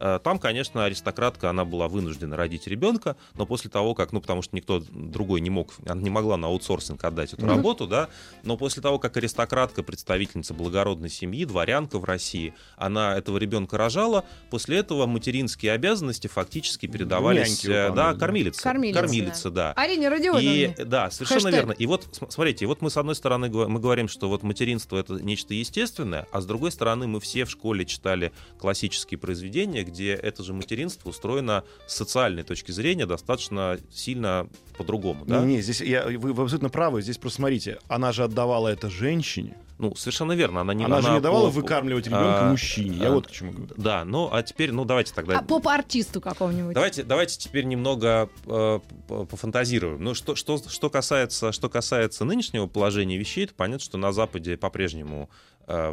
[0.00, 4.42] Э, Там, конечно, аристократка, она была вынуждена родить ребенка, но после того, как, ну, потому
[4.42, 8.08] что никто другой не мог, она не могла на аутсорсинг отдать эту работу, да,
[8.42, 14.24] но после того, как аристократка, представительница благородной семьи, дворянка в России, она этого ребенка рожала,
[14.50, 18.18] после этого материнские обязанности фактически передавались, Няньки э, да, да.
[18.18, 18.62] кормилице.
[18.62, 19.72] Кормилица, Кормилице, да.
[19.72, 20.74] Арине И Родионовне.
[20.78, 21.54] да, совершенно Хэштег.
[21.54, 21.72] верно.
[21.72, 25.14] И вот см- смотрите, вот мы с одной стороны мы говорим, что вот материнство это
[25.14, 30.42] нечто естественное, а с другой стороны мы все в школе читали классические произведения, где это
[30.42, 35.40] же материнство устроено с социальной точки зрения достаточно сильно по-другому, да?
[35.40, 37.02] Не, не, здесь я, вы, вы абсолютно правы.
[37.02, 39.56] Здесь просто смотрите, она же отдавала это женщине.
[39.80, 40.60] Ну, совершенно верно.
[40.60, 42.98] Она, не, она, же не давала по- выкармливать ребенка а, мужчине.
[42.98, 43.74] Я а, вот к чему говорю.
[43.78, 45.38] Да, ну а теперь, ну давайте тогда.
[45.38, 46.74] А поп-артисту какому-нибудь.
[46.74, 50.04] Давайте, давайте теперь немного э, пофантазируем.
[50.04, 54.58] Ну, что, что, что, касается, что касается нынешнего положения вещей, то понятно, что на Западе
[54.58, 55.30] по-прежнему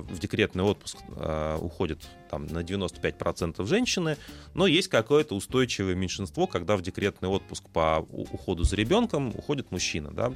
[0.07, 4.17] в декретный отпуск э, уходит там, на 95% женщины,
[4.53, 10.11] но есть какое-то устойчивое меньшинство, когда в декретный отпуск по уходу за ребенком уходит мужчина.
[10.11, 10.31] Да?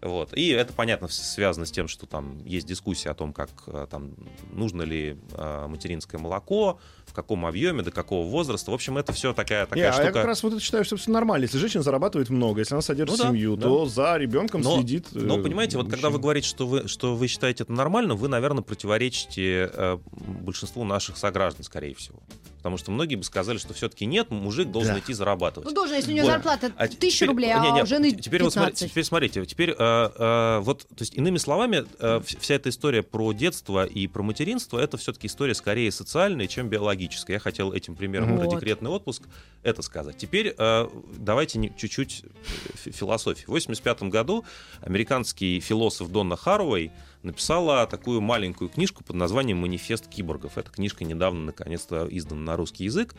[0.00, 0.32] Вот.
[0.36, 4.12] И это, понятно, связано с тем, что там есть дискуссия о том, как э, там,
[4.52, 8.70] нужно ли э, материнское молоко, в каком объеме, до какого возраста.
[8.70, 10.06] В общем, это все такая, Не, такая а штука.
[10.06, 11.44] я как раз вот это считаю, что все нормально.
[11.44, 13.62] Если женщина зарабатывает много, если она содержит Ну да, семью, да.
[13.66, 15.08] то за ребенком Но- следит.
[15.12, 16.22] э, Но понимаете, вот когда вы мужчина.
[16.22, 19.98] говорите, что вы, что вы считаете это нормально, вы, наверное, противоречите э,
[20.42, 22.20] большинству наших сограждан, скорее всего.
[22.58, 25.00] Потому что многие бы сказали, что все-таки нет, мужик должен Да.
[25.00, 25.68] идти зарабатывать.
[25.68, 26.30] Ну, должен, если у нее Вот.
[26.30, 28.90] зарплата А тысяча рублей, а не, не, у жены теперь вот смотрите, 15.
[28.92, 33.02] теперь смотрите, теперь э, э, вот, то есть иными словами, э, вс- вся эта история
[33.02, 37.36] про детство и про материнство, это все-таки история скорее социальная, чем биологическая.
[37.36, 38.54] Я хотел этим примером про Вот.
[38.54, 39.24] декретный отпуск
[39.64, 40.16] это сказать.
[40.16, 43.44] Теперь э, давайте чуть-чуть э, фи- философии.
[43.46, 44.44] В 85 году
[44.82, 46.92] американский философ Донна Харуэй
[47.22, 50.58] написала такую маленькую книжку под названием «Манифест киборгов».
[50.58, 53.14] Эта книжка недавно, наконец-то, издана на русский язык.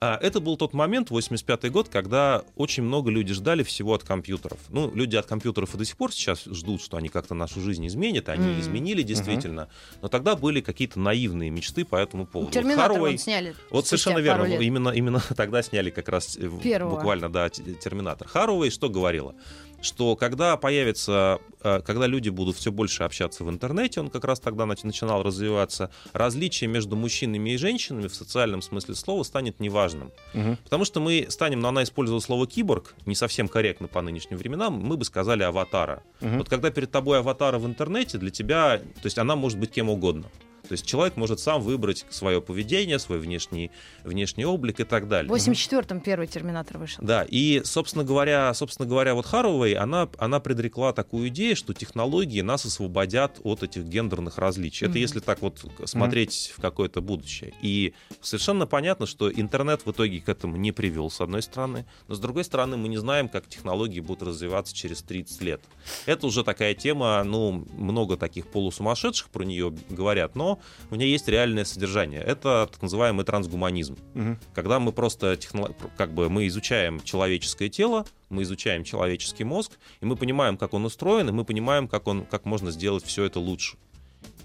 [0.00, 4.60] А, Это был тот момент, 85 год, когда очень много людей ждали всего от компьютеров.
[4.68, 7.84] Ну, люди от компьютеров и до сих пор сейчас ждут, что они как-то нашу жизнь
[7.84, 8.60] изменят, они Мгм.
[8.60, 9.68] изменили действительно,
[10.00, 12.46] но тогда были какие-то наивные мечты по этому поводу.
[12.46, 13.56] Вот Терминатор Харуэй- вон сняли.
[13.70, 14.44] вот совершенно верно.
[14.44, 14.60] лет.
[14.60, 16.94] Именно, именно тогда сняли как раз э, Первого.
[16.94, 18.28] буквально, да, Терминатор.
[18.28, 19.34] Харуэй что говорила?
[19.80, 24.40] Что когда появится, э, когда люди будут все больше общаться в интернете, он как раз
[24.40, 30.10] тогда нач- начинал развиваться, различие между мужчинами и женщинами в социальном смысле слова станет неважным.
[30.34, 30.56] Мгм.
[30.64, 34.74] Потому что мы станем, но она использовала слово киборг, не совсем корректно по нынешним временам,
[34.74, 36.02] мы бы сказали аватара.
[36.20, 36.38] Мгм.
[36.38, 39.88] Вот когда перед тобой аватара в интернете, для тебя, то есть она может быть кем
[39.88, 40.26] угодно.
[40.68, 43.70] То есть человек может сам выбрать свое поведение, свой внешний,
[44.04, 45.30] внешний облик и так далее.
[45.30, 47.02] В 84-м первый терминатор вышел.
[47.02, 52.40] Да, и, собственно говоря, собственно говоря, вот Харовой, она, она предрекла такую идею, что технологии
[52.42, 54.84] нас освободят от этих гендерных различий.
[54.86, 55.00] Это Мгм.
[55.00, 57.54] если так вот смотреть в какое-то будущее.
[57.62, 62.14] И совершенно понятно, что интернет в итоге к этому не привел, с одной стороны, но
[62.14, 65.60] с другой стороны мы не знаем, как технологии будут развиваться через 30 лет.
[66.06, 70.57] Это уже такая тема, ну, много таких полусумасшедших про нее говорят, но
[70.90, 72.20] у нее есть реальное содержание.
[72.20, 74.38] Это так называемый трансгуманизм Мгм.
[74.54, 80.04] когда мы просто техно- как бы мы изучаем человеческое тело, мы изучаем человеческий мозг, и
[80.06, 83.40] мы понимаем, как он устроен, и мы понимаем, как он, как можно сделать все это
[83.40, 83.76] лучше.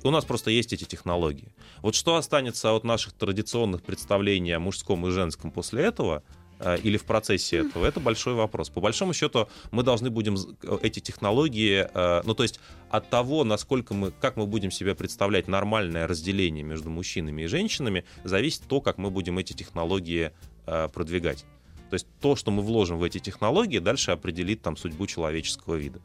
[0.06, 1.54] у нас просто есть эти технологии.
[1.82, 6.23] Вот что останется от наших традиционных представлений о мужском и женском после этого,
[6.84, 8.69] или в процессе этого, это большой вопрос.
[8.69, 13.43] По большому счету, мы должны будем э, эти технологии, э, ну то есть от того,
[13.43, 18.82] насколько мы, как мы будем себе представлять нормальное разделение между мужчинами и женщинами, зависит то,
[18.82, 20.32] как мы будем эти технологии
[20.65, 21.45] э, продвигать.
[21.89, 25.99] То есть то, что мы вложим в эти технологии, дальше определит там судьбу человеческого вида.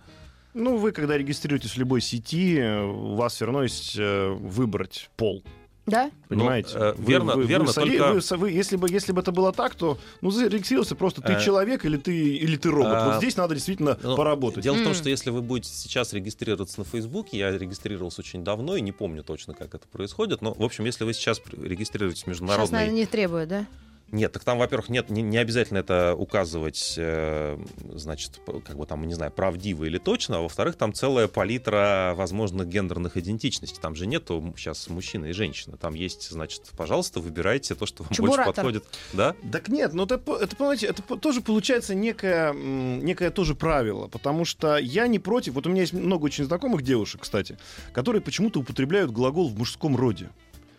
[0.54, 5.10] Ну, вы, когда регистрируетесь в любой сети, э, у вас все равно есть э, выбрать
[5.16, 5.42] пол.
[5.88, 6.10] Да?
[6.28, 6.76] Понимаете?
[6.78, 9.20] Ну, э, Вы- верно, вы- вы верно, соли- только- вы вы- если, бы, если бы
[9.20, 12.92] это было так, то ну, зарегистрировался просто ты Э, человек или ты, или ты робот.
[12.94, 14.62] а, вот здесь надо действительно Ну, поработать.
[14.62, 18.76] Дело в том, что если вы будете сейчас регистрироваться на Фейсбуке, я регистрировался очень давно
[18.76, 22.34] и не помню точно, как это происходит, но, в общем, если вы сейчас регистрируетесь в
[22.34, 23.66] Сейчас, наверное, не требует, да?
[24.10, 27.58] Нет, так там, во-первых, нет, не, не обязательно это указывать, э,
[27.94, 32.68] значит, как бы там, не знаю, правдиво или точно, а во-вторых, там целая палитра возможных
[32.68, 33.78] гендерных идентичностей.
[33.80, 35.76] Там же нету сейчас мужчины и женщины.
[35.76, 38.54] Там есть, значит, пожалуйста, выбирайте то, что вам больше Чебуратор.
[38.54, 38.84] подходит.
[39.12, 39.34] Да?
[39.52, 44.78] Так нет, ну это, это, понимаете, это тоже получается некое, некое тоже правило, потому что
[44.78, 47.58] я не против, вот у меня есть много очень знакомых девушек, кстати,
[47.92, 50.30] которые почему-то употребляют глагол в мужском роде.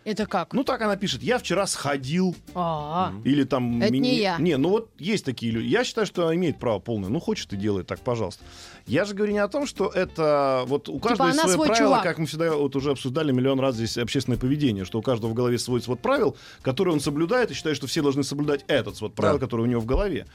[0.02, 0.54] Это как?
[0.54, 3.82] Ну так она пишет, я вчера сходил, А, или там...
[3.82, 4.38] Это мини- не я.
[4.38, 5.66] Не, ну вот есть такие люди.
[5.66, 7.10] Я считаю, что она имеет право полное.
[7.10, 8.42] Ну хочет и делает так, пожалуйста.
[8.86, 10.64] Я же говорю не о том, что это...
[10.66, 12.02] Вот у каждого есть Типа она свое правило, чувак.
[12.02, 15.34] как мы всегда вот уже обсуждали миллион раз здесь общественное поведение, что у каждого в
[15.34, 19.14] голове свой свод правил, который он соблюдает, и считает, что все должны соблюдать этот свод
[19.14, 19.44] правил, Да.
[19.44, 20.26] который у него в голове.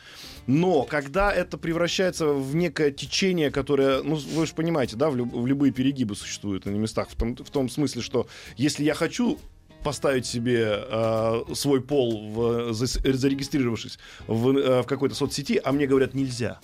[0.46, 5.34] Но когда это превращается в некое течение, которое, ну, вы же понимаете, да, в, люб-
[5.34, 9.40] в любые перегибы существуют на местах, в том, в том смысле, что если я хочу
[9.86, 16.16] поставить себе э, свой пол, в, зарегистрировавшись в, э, в какой-то соцсети, а мне говорят
[16.16, 16.60] нельзя.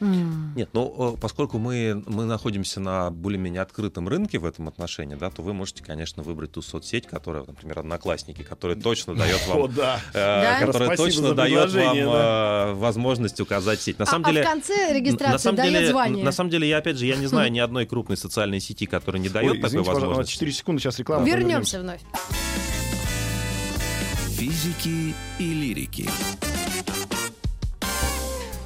[0.00, 0.52] М.
[0.54, 5.30] Нет, ну, э, поскольку мы, мы находимся на более-менее открытом рынке в этом отношении, да,
[5.30, 9.74] то вы можете, конечно, выбрать ту соцсеть, которая, например, Одноклассники, которая точно дает О, вам...
[9.74, 10.00] да.
[10.12, 10.60] э, Да?
[10.60, 13.98] Которая Спасибо точно дает вам предложение, э, возможность указать сеть.
[13.98, 16.24] На А- самом а деле, в конце на регистрации самом дает деле, звание.
[16.24, 19.20] на самом деле, я опять же, я не знаю ни одной крупной социальной сети, которая
[19.22, 20.32] не дает Ой, такой извините, возможности.
[20.32, 21.26] 4 секунды, сейчас реклама.
[21.26, 22.00] Вернемся вновь.
[24.36, 26.08] Физики и лирики.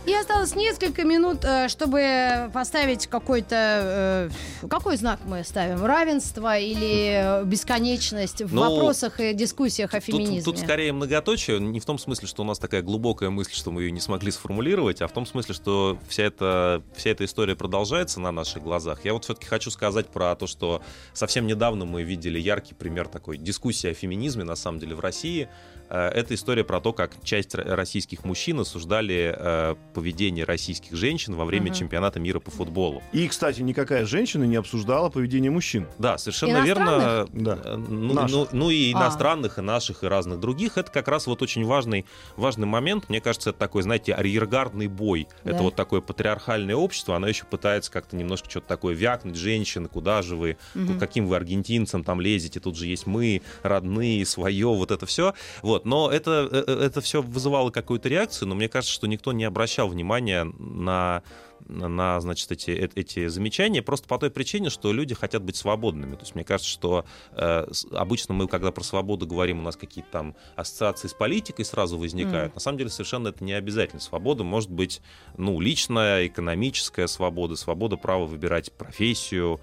[0.09, 4.31] И осталось несколько минут, э, чтобы поставить какой-то...
[4.63, 5.85] э, Какой знак мы ставим?
[5.85, 10.43] Равенство или э, бесконечность в Ну, вопросах и дискуссиях о Тут, феминизме?
[10.43, 13.83] тут скорее многоточие, не в том смысле, что у нас такая глубокая мысль, что мы
[13.83, 18.19] ее не смогли сформулировать, а в том смысле, что вся эта, вся эта история продолжается
[18.19, 19.05] на наших глазах.
[19.05, 20.81] Я вот все-таки хочу сказать про то, что
[21.13, 25.51] совсем недавно мы видели яркий пример такой дискуссии о феминизме, на самом деле, в России.
[25.91, 31.75] Это история про то, как часть российских мужчин осуждали поведение российских женщин во время Мгм.
[31.75, 33.03] чемпионата мира по футболу.
[33.13, 35.87] И, кстати, никакая женщина не обсуждала поведение мужчин.
[35.99, 37.27] Да, совершенно верно.
[37.33, 37.59] Да.
[37.65, 38.31] Э, Ну, Наших.
[38.37, 38.99] ну- ну и А.
[38.99, 40.79] иностранных, и наших, и разных других.
[40.79, 42.07] Это как раз вот очень важный,
[42.37, 43.09] важный момент.
[43.09, 45.27] Мне кажется, это такой, знаете, арьергардный бой.
[45.45, 45.51] Да.
[45.53, 49.35] Это вот такое патриархальное общество, оно еще пытается как-то немножко что-то такое вякнуть.
[49.37, 50.57] Женщины, куда же вы?
[50.75, 50.99] Мгм.
[51.01, 52.61] Каким вы аргентинцам там лезете?
[52.61, 55.35] Тут же есть мы, родные, свое, вот это все.
[55.63, 55.85] Вот.
[55.85, 59.45] Но это, э, э, это все вызывало какую-то реакцию, но мне кажется, что никто не
[59.45, 61.23] обращал внимания на
[61.69, 66.15] на, значит, эти, э- эти замечания, просто по той причине, что люди хотят быть свободными.
[66.15, 70.11] То есть мне кажется, что э, обычно мы, когда про свободу говорим, у нас какие-то
[70.11, 72.49] там ассоциации с политикой сразу возникают.
[72.49, 72.55] Мгм.
[72.55, 74.01] На самом деле совершенно это не обязательно.
[74.01, 75.01] Свобода может быть,
[75.37, 79.61] ну, личная, экономическая свобода, свобода права выбирать профессию,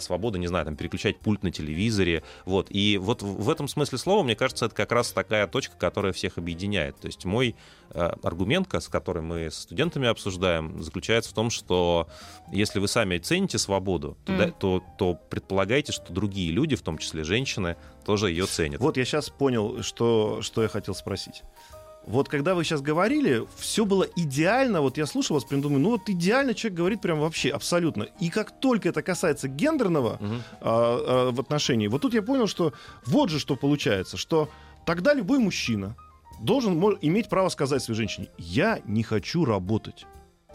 [0.00, 2.22] свобода, не знаю, там, переключать пульт на телевизоре.
[2.44, 2.68] Вот.
[2.70, 6.38] И вот в этом смысле слова, мне кажется, это как раз такая точка, которая всех
[6.38, 6.96] объединяет.
[7.00, 7.56] То есть мой
[7.90, 12.08] э, аргумент, с которым мы с студентами обсуждаем, заключается в том, что
[12.52, 14.38] если вы сами цените свободу, то, Мгм.
[14.40, 18.80] да- то, то предполагайте, что другие люди, в том числе женщины, тоже ее ценят.
[18.80, 21.42] Вот я сейчас понял, что, что я хотел спросить.
[22.06, 24.80] Вот когда вы сейчас говорили, все было идеально.
[24.82, 28.04] Вот я слушал вас, прям думаю, ну вот идеально человек говорит прям вообще абсолютно.
[28.20, 30.42] И как только это касается гендерного Мгм.
[30.60, 32.72] а, а, в отношении, вот тут я понял, что
[33.06, 34.50] вот же что получается, что
[34.84, 35.96] тогда любой мужчина
[36.40, 40.04] должен иметь право сказать своей женщине, я не хочу работать,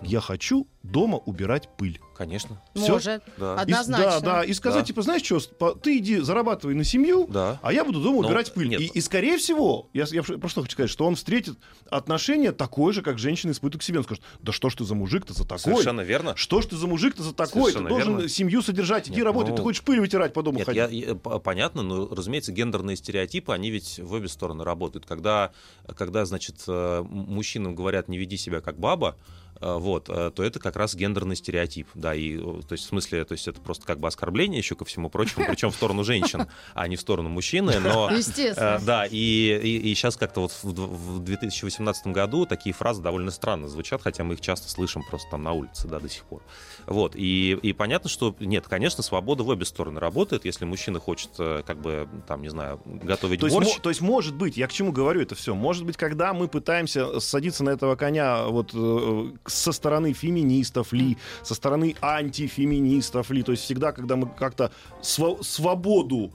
[0.02, 2.00] я хочу дома убирать пыль.
[2.16, 2.62] Конечно.
[2.76, 2.94] Всё?
[2.94, 3.24] Может.
[3.38, 3.56] Да.
[3.56, 4.06] И Однозначно.
[4.06, 4.88] да, да, и сказать, Да.
[4.88, 5.40] типа, знаешь что,
[5.76, 7.60] ты иди зарабатывай на семью, Да.
[7.62, 8.68] а я буду дома Ну, убирать пыль.
[8.70, 8.82] нет.
[8.82, 11.58] И, и, скорее всего, я, я про что хочу сказать, что он встретит
[11.90, 14.00] отношение такое же, как женщина испытывает к себе.
[14.00, 15.60] Он скажет, да что ж ты за мужик-то за такой?
[15.60, 16.36] Совершенно верно.
[16.36, 17.72] Что ж ты за мужик-то за такой?
[17.72, 18.30] Ты Совершенно должен верно.
[18.30, 20.78] семью содержать, иди Нет, работать, ну, ты хочешь пыль вытирать по дому Нет, ходить.
[20.92, 25.06] я- я- понятно, но, разумеется, гендерные стереотипы, они ведь в обе стороны работают.
[25.06, 25.52] Когда,
[25.96, 29.16] когда значит, э, мужчинам говорят, не веди себя как баба,
[29.62, 33.26] вот, э, то это как раз гендерный стереотип, да, и, э, то есть, в смысле,
[33.26, 36.48] то есть это просто как бы оскорбление еще ко всему прочему, причем в сторону женщин,
[36.74, 38.10] а не в сторону мужчины, но...
[38.10, 38.80] Естественно.
[38.86, 43.68] Да, и, и, и сейчас как-то вот в, в 2018 году такие фразы довольно странно
[43.68, 46.42] звучат, хотя мы их часто слышим просто там на улице, да, до сих пор.
[46.86, 51.32] Вот, и, и понятно, что, нет, конечно, свобода в обе стороны работает, если мужчина хочет,
[51.36, 53.68] как бы, там, не знаю, готовить то борщ.
[53.68, 56.48] Есть, то есть, может быть, я к чему говорю это все, может быть, когда мы
[56.48, 63.44] пытаемся садиться на этого коня вот э, со стороны феминистов ли, со стороны антифеминистов ли,
[63.44, 64.72] то есть всегда, когда мы как-то
[65.02, 66.32] св- свободу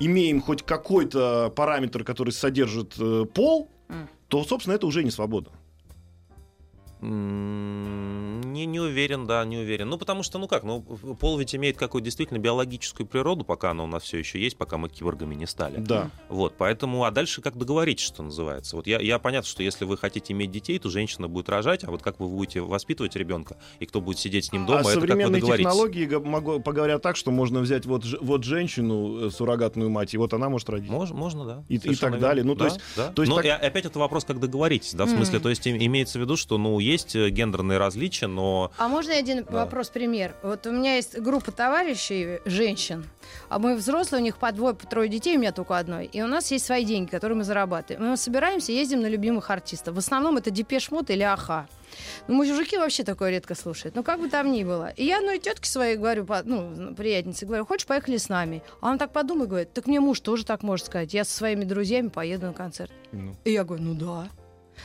[0.00, 3.70] имеем хоть какой-то параметр, который содержит э, пол,
[4.28, 5.50] то, собственно, это уже не свобода.
[7.06, 9.88] Не, не уверен, да, не уверен.
[9.90, 13.84] Ну, потому что, ну как, ну, пол ведь имеет какую-то действительно биологическую природу, пока она
[13.84, 15.76] у нас все еще есть, пока мы киборгами не стали.
[15.78, 16.10] Да.
[16.28, 18.76] Вот, поэтому, а дальше как договоритесь, что называется.
[18.76, 21.90] Вот я, я понятно, что если вы хотите иметь детей, то женщина будет рожать, а
[21.90, 24.88] вот как вы будете воспитывать ребенка, и кто будет сидеть с ним дома, а это
[24.88, 29.90] как вы современные технологии могу, поговорят так, что можно взять вот, вот женщину, э, суррогатную
[29.90, 30.90] мать, и вот она может родить.
[30.90, 31.64] Мож- можно, да.
[31.68, 32.42] И- и так далее.
[32.44, 33.12] Ну, то Да, есть- да.
[33.12, 35.42] то есть Но так- и опять это вопрос, как договоритесь, да, в смысле, Мгм.
[35.42, 39.12] то есть им- имеется в виду, что, ну, есть э, гендерные различия, но А можно
[39.12, 39.64] я один Да.
[39.64, 40.34] вопрос, пример?
[40.42, 43.04] Вот у меня есть группа товарищей, женщин,
[43.48, 46.06] а мы взрослые, у них по двое, по трое детей, у меня только одной.
[46.06, 48.10] И у нас есть свои деньги, которые мы зарабатываем.
[48.10, 49.94] Мы собираемся, ездим на любимых артистов.
[49.94, 51.68] В основном это Depeche Mode или Аха.
[52.28, 53.94] Ну, мужики вообще такое редко слушают.
[53.94, 54.88] Ну, как бы там ни было.
[54.96, 58.62] И я одной тетке своей говорю, по- ну, приятельнице, говорю, хочешь, поехали с нами?
[58.80, 61.14] А она так подумает, говорит, так мне муж тоже так может сказать.
[61.14, 62.92] Я со своими друзьями поеду на концерт.
[63.12, 63.34] Ну.
[63.44, 64.28] И я говорю, ну да.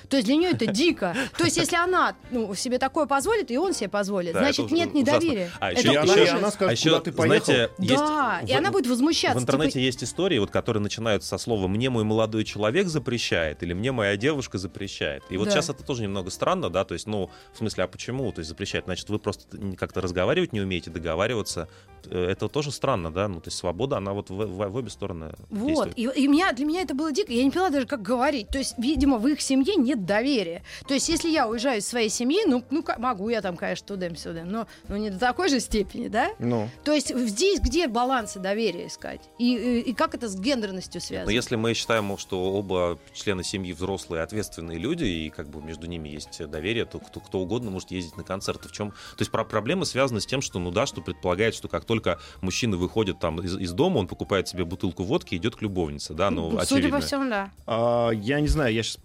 [0.09, 1.15] То есть для нее это дико.
[1.37, 4.73] То есть если она ну, себе такое позволит, и он себе позволит, Да, значит, это
[4.73, 4.99] нет ужасно.
[4.99, 5.51] недоверия.
[5.59, 6.17] А, Это еще- И она, ужас.
[6.27, 7.45] и она скажет, А еще, куда ты поехал.
[7.45, 9.39] знаете, есть Да, и в- она будет возмущаться.
[9.39, 13.63] В интернете типа, есть истории, вот, которые начинаются со слова «мне мой молодой человек запрещает»
[13.63, 15.23] или «мне моя девушка запрещает».
[15.29, 15.51] И вот Да.
[15.51, 18.31] сейчас это тоже немного странно, да, то есть, ну, в смысле, а почему?
[18.31, 19.45] То есть запрещает, значит, вы просто
[19.77, 21.67] как-то разговаривать не умеете, договариваться.
[22.09, 25.33] Это тоже странно, да, ну, то есть свобода, она вот в, в- в обе стороны
[25.49, 26.17] Вот, действует.
[26.17, 28.47] и, и меня, для меня это было дико, я не поняла даже, как говорить.
[28.47, 30.63] То есть, видимо, в их семье нет доверия.
[30.87, 34.43] То есть, если я уезжаю из своей семьи, ну, ну могу я там, конечно, туда-сюда,
[34.43, 36.29] но, но не до такой же степени, да?
[36.39, 36.69] Ну.
[36.83, 39.21] То есть, здесь где баланс и доверие искать?
[39.37, 41.25] И, и, и как это с гендерностью связано?
[41.25, 45.87] Но если мы считаем, что оба члена семьи взрослые, ответственные люди, и как бы между
[45.87, 48.69] ними есть доверие, то кто, кто угодно может ездить на концерты.
[48.69, 48.91] В чем?
[48.91, 52.19] То есть про- проблема связана с тем, что, ну да, что предполагает, что как только
[52.41, 56.13] мужчина выходит там из, из дома, он покупает себе бутылку водки и идет к любовнице,
[56.13, 56.99] да, ну, Судя очевидно.
[56.99, 57.51] по всему, да.
[57.65, 58.99] А, я не знаю, я сейчас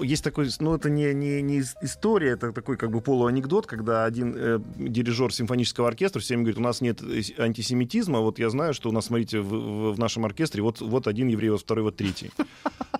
[0.00, 4.04] есть такой, ну это не не не ис- история, это такой как бы полуанекдот, когда
[4.04, 8.74] один э, дирижер симфонического оркестра всем говорит, у нас нет э, антисемитизма, вот я знаю,
[8.74, 11.96] что у нас, смотрите, в, в- нашем оркестре вот вот один еврей, вот второй, вот
[11.96, 12.30] третий,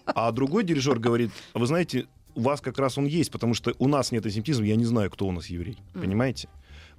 [0.06, 3.74] а другой дирижер говорит, «А вы знаете, у вас как раз он есть, потому что
[3.78, 6.48] у нас нет антисемитизма, я не знаю, кто у нас еврей, понимаете?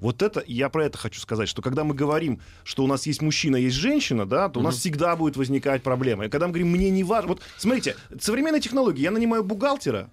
[0.01, 3.21] Вот это, я про это хочу сказать, что когда мы говорим, что у нас есть
[3.21, 6.25] мужчина, есть женщина, да, то у нас всегда будет возникать проблема.
[6.25, 7.29] И когда мы говорим, мне не важно...
[7.29, 10.09] Вот, смотрите, современные технологии, я нанимаю бухгалтера,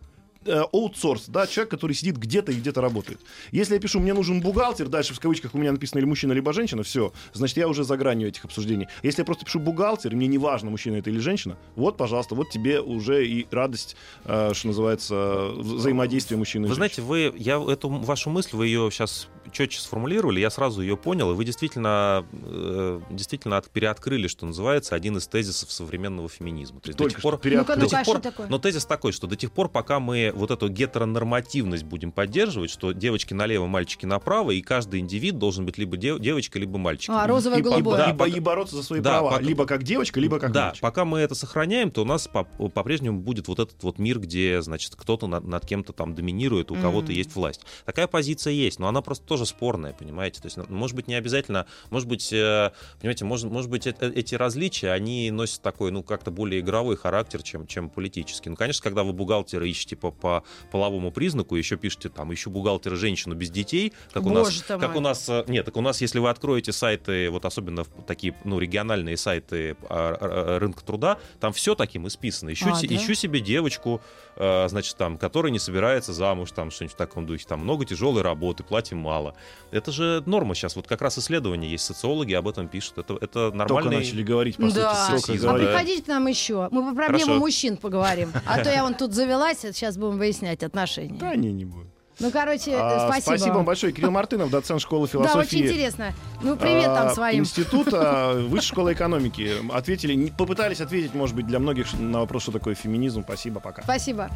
[0.53, 3.21] аутсорс, да, человек, который сидит где-то и где-то работает.
[3.53, 6.53] Если я пишу, мне нужен бухгалтер, дальше в кавычках у меня написано или мужчина, либо
[6.53, 8.89] женщина, все, значит, я уже за гранью этих обсуждений.
[9.03, 12.51] Если я просто пишу бухгалтер, мне не важно, мужчина это или женщина, вот, пожалуйста, вот
[12.51, 17.03] тебе уже и радость, э, что называется, вза- взаимодействия мужчины и Вы женщины.
[17.05, 21.31] знаете, вы, я эту вашу мысль, вы ее сейчас четче сформулировали, я сразу ее понял,
[21.33, 26.81] и вы действительно, э, действительно от- переоткрыли, что называется, один из тезисов современного феминизма.
[26.81, 27.77] То есть до Только тех что пор, переоткрыл.
[27.81, 31.85] До тех пор- но тезис такой, что до тех пор, пока мы вот эту гетеронормативность
[31.85, 36.63] будем поддерживать, что девочки налево, мальчики направо, и каждый индивид должен быть либо дев- девочкой,
[36.63, 37.17] либо мальчиком.
[37.17, 37.99] А, розовое, и, голубое.
[37.99, 39.31] да, и, пока- и бороться за свои Да, права.
[39.33, 40.83] пока- Либо как девочка, либо как да, мальчик.
[40.83, 44.63] пока мы это сохраняем, то у нас по- по-прежнему будет вот этот вот мир, где,
[44.63, 47.15] значит, кто-то над, над кем-то там доминирует, у кого-то Мгм.
[47.17, 47.63] есть власть.
[47.85, 50.41] Такая позиция есть, но она просто тоже спорная, понимаете?
[50.41, 52.71] То есть, ну, может быть, не обязательно, может быть, э,
[53.01, 57.67] понимаете, может, может быть, эти различия, они носят такой, ну, как-то более игровой характер, чем,
[57.67, 58.51] чем политический.
[58.51, 60.28] Ну, конечно, когда вы бухгалтера ищете по, по
[60.71, 64.91] половому признаку, еще пишете там, ищу бухгалтера женщину без детей, как у нас, Боже как
[64.91, 64.99] мой.
[64.99, 68.59] у нас, э, нет, так у нас, если вы откроете сайты, вот особенно такие, ну,
[68.59, 72.53] региональные сайты а, а, рынка труда, там все таким исписано.
[72.53, 72.95] Ищу, А, да?
[72.95, 74.01] ищу себе девочку,
[74.37, 78.23] э, значит, там, которая не собирается замуж, там, что-нибудь в таком духе, там, много тяжелой
[78.23, 79.35] работы, платим мало.
[79.71, 83.51] Это же норма сейчас, вот как раз исследования есть, социологи об этом пишут, это, это
[83.51, 83.97] Только нормальный...
[83.99, 84.95] начали говорить, по Да.
[84.95, 86.69] сути, только Сексизм, А приходите к нам еще.
[86.71, 88.33] Мы по проблемам мужчин поговорим.
[88.47, 91.19] А то я вон тут завелась, сейчас будем выяснять отношения.
[91.19, 91.91] Да, не, не будем.
[92.21, 93.37] Ну, короче, А, спасибо.
[93.37, 93.93] Спасибо вам большое.
[93.93, 95.39] Кирилл Мартынов, доцент школы Да, философии.
[95.59, 96.13] очень интересно.
[96.43, 97.41] Ну, привет там а, своим.
[97.45, 99.53] Института Высшей школы экономики.
[99.73, 103.23] Ответили, попытались ответить, может быть, для многих на вопрос, что такое феминизм.
[103.23, 103.83] Спасибо, пока.
[103.83, 104.31] Спасибо.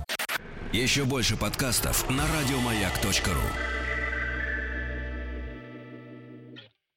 [0.73, 3.82] Еще больше подкастов на радиомаяк.ру.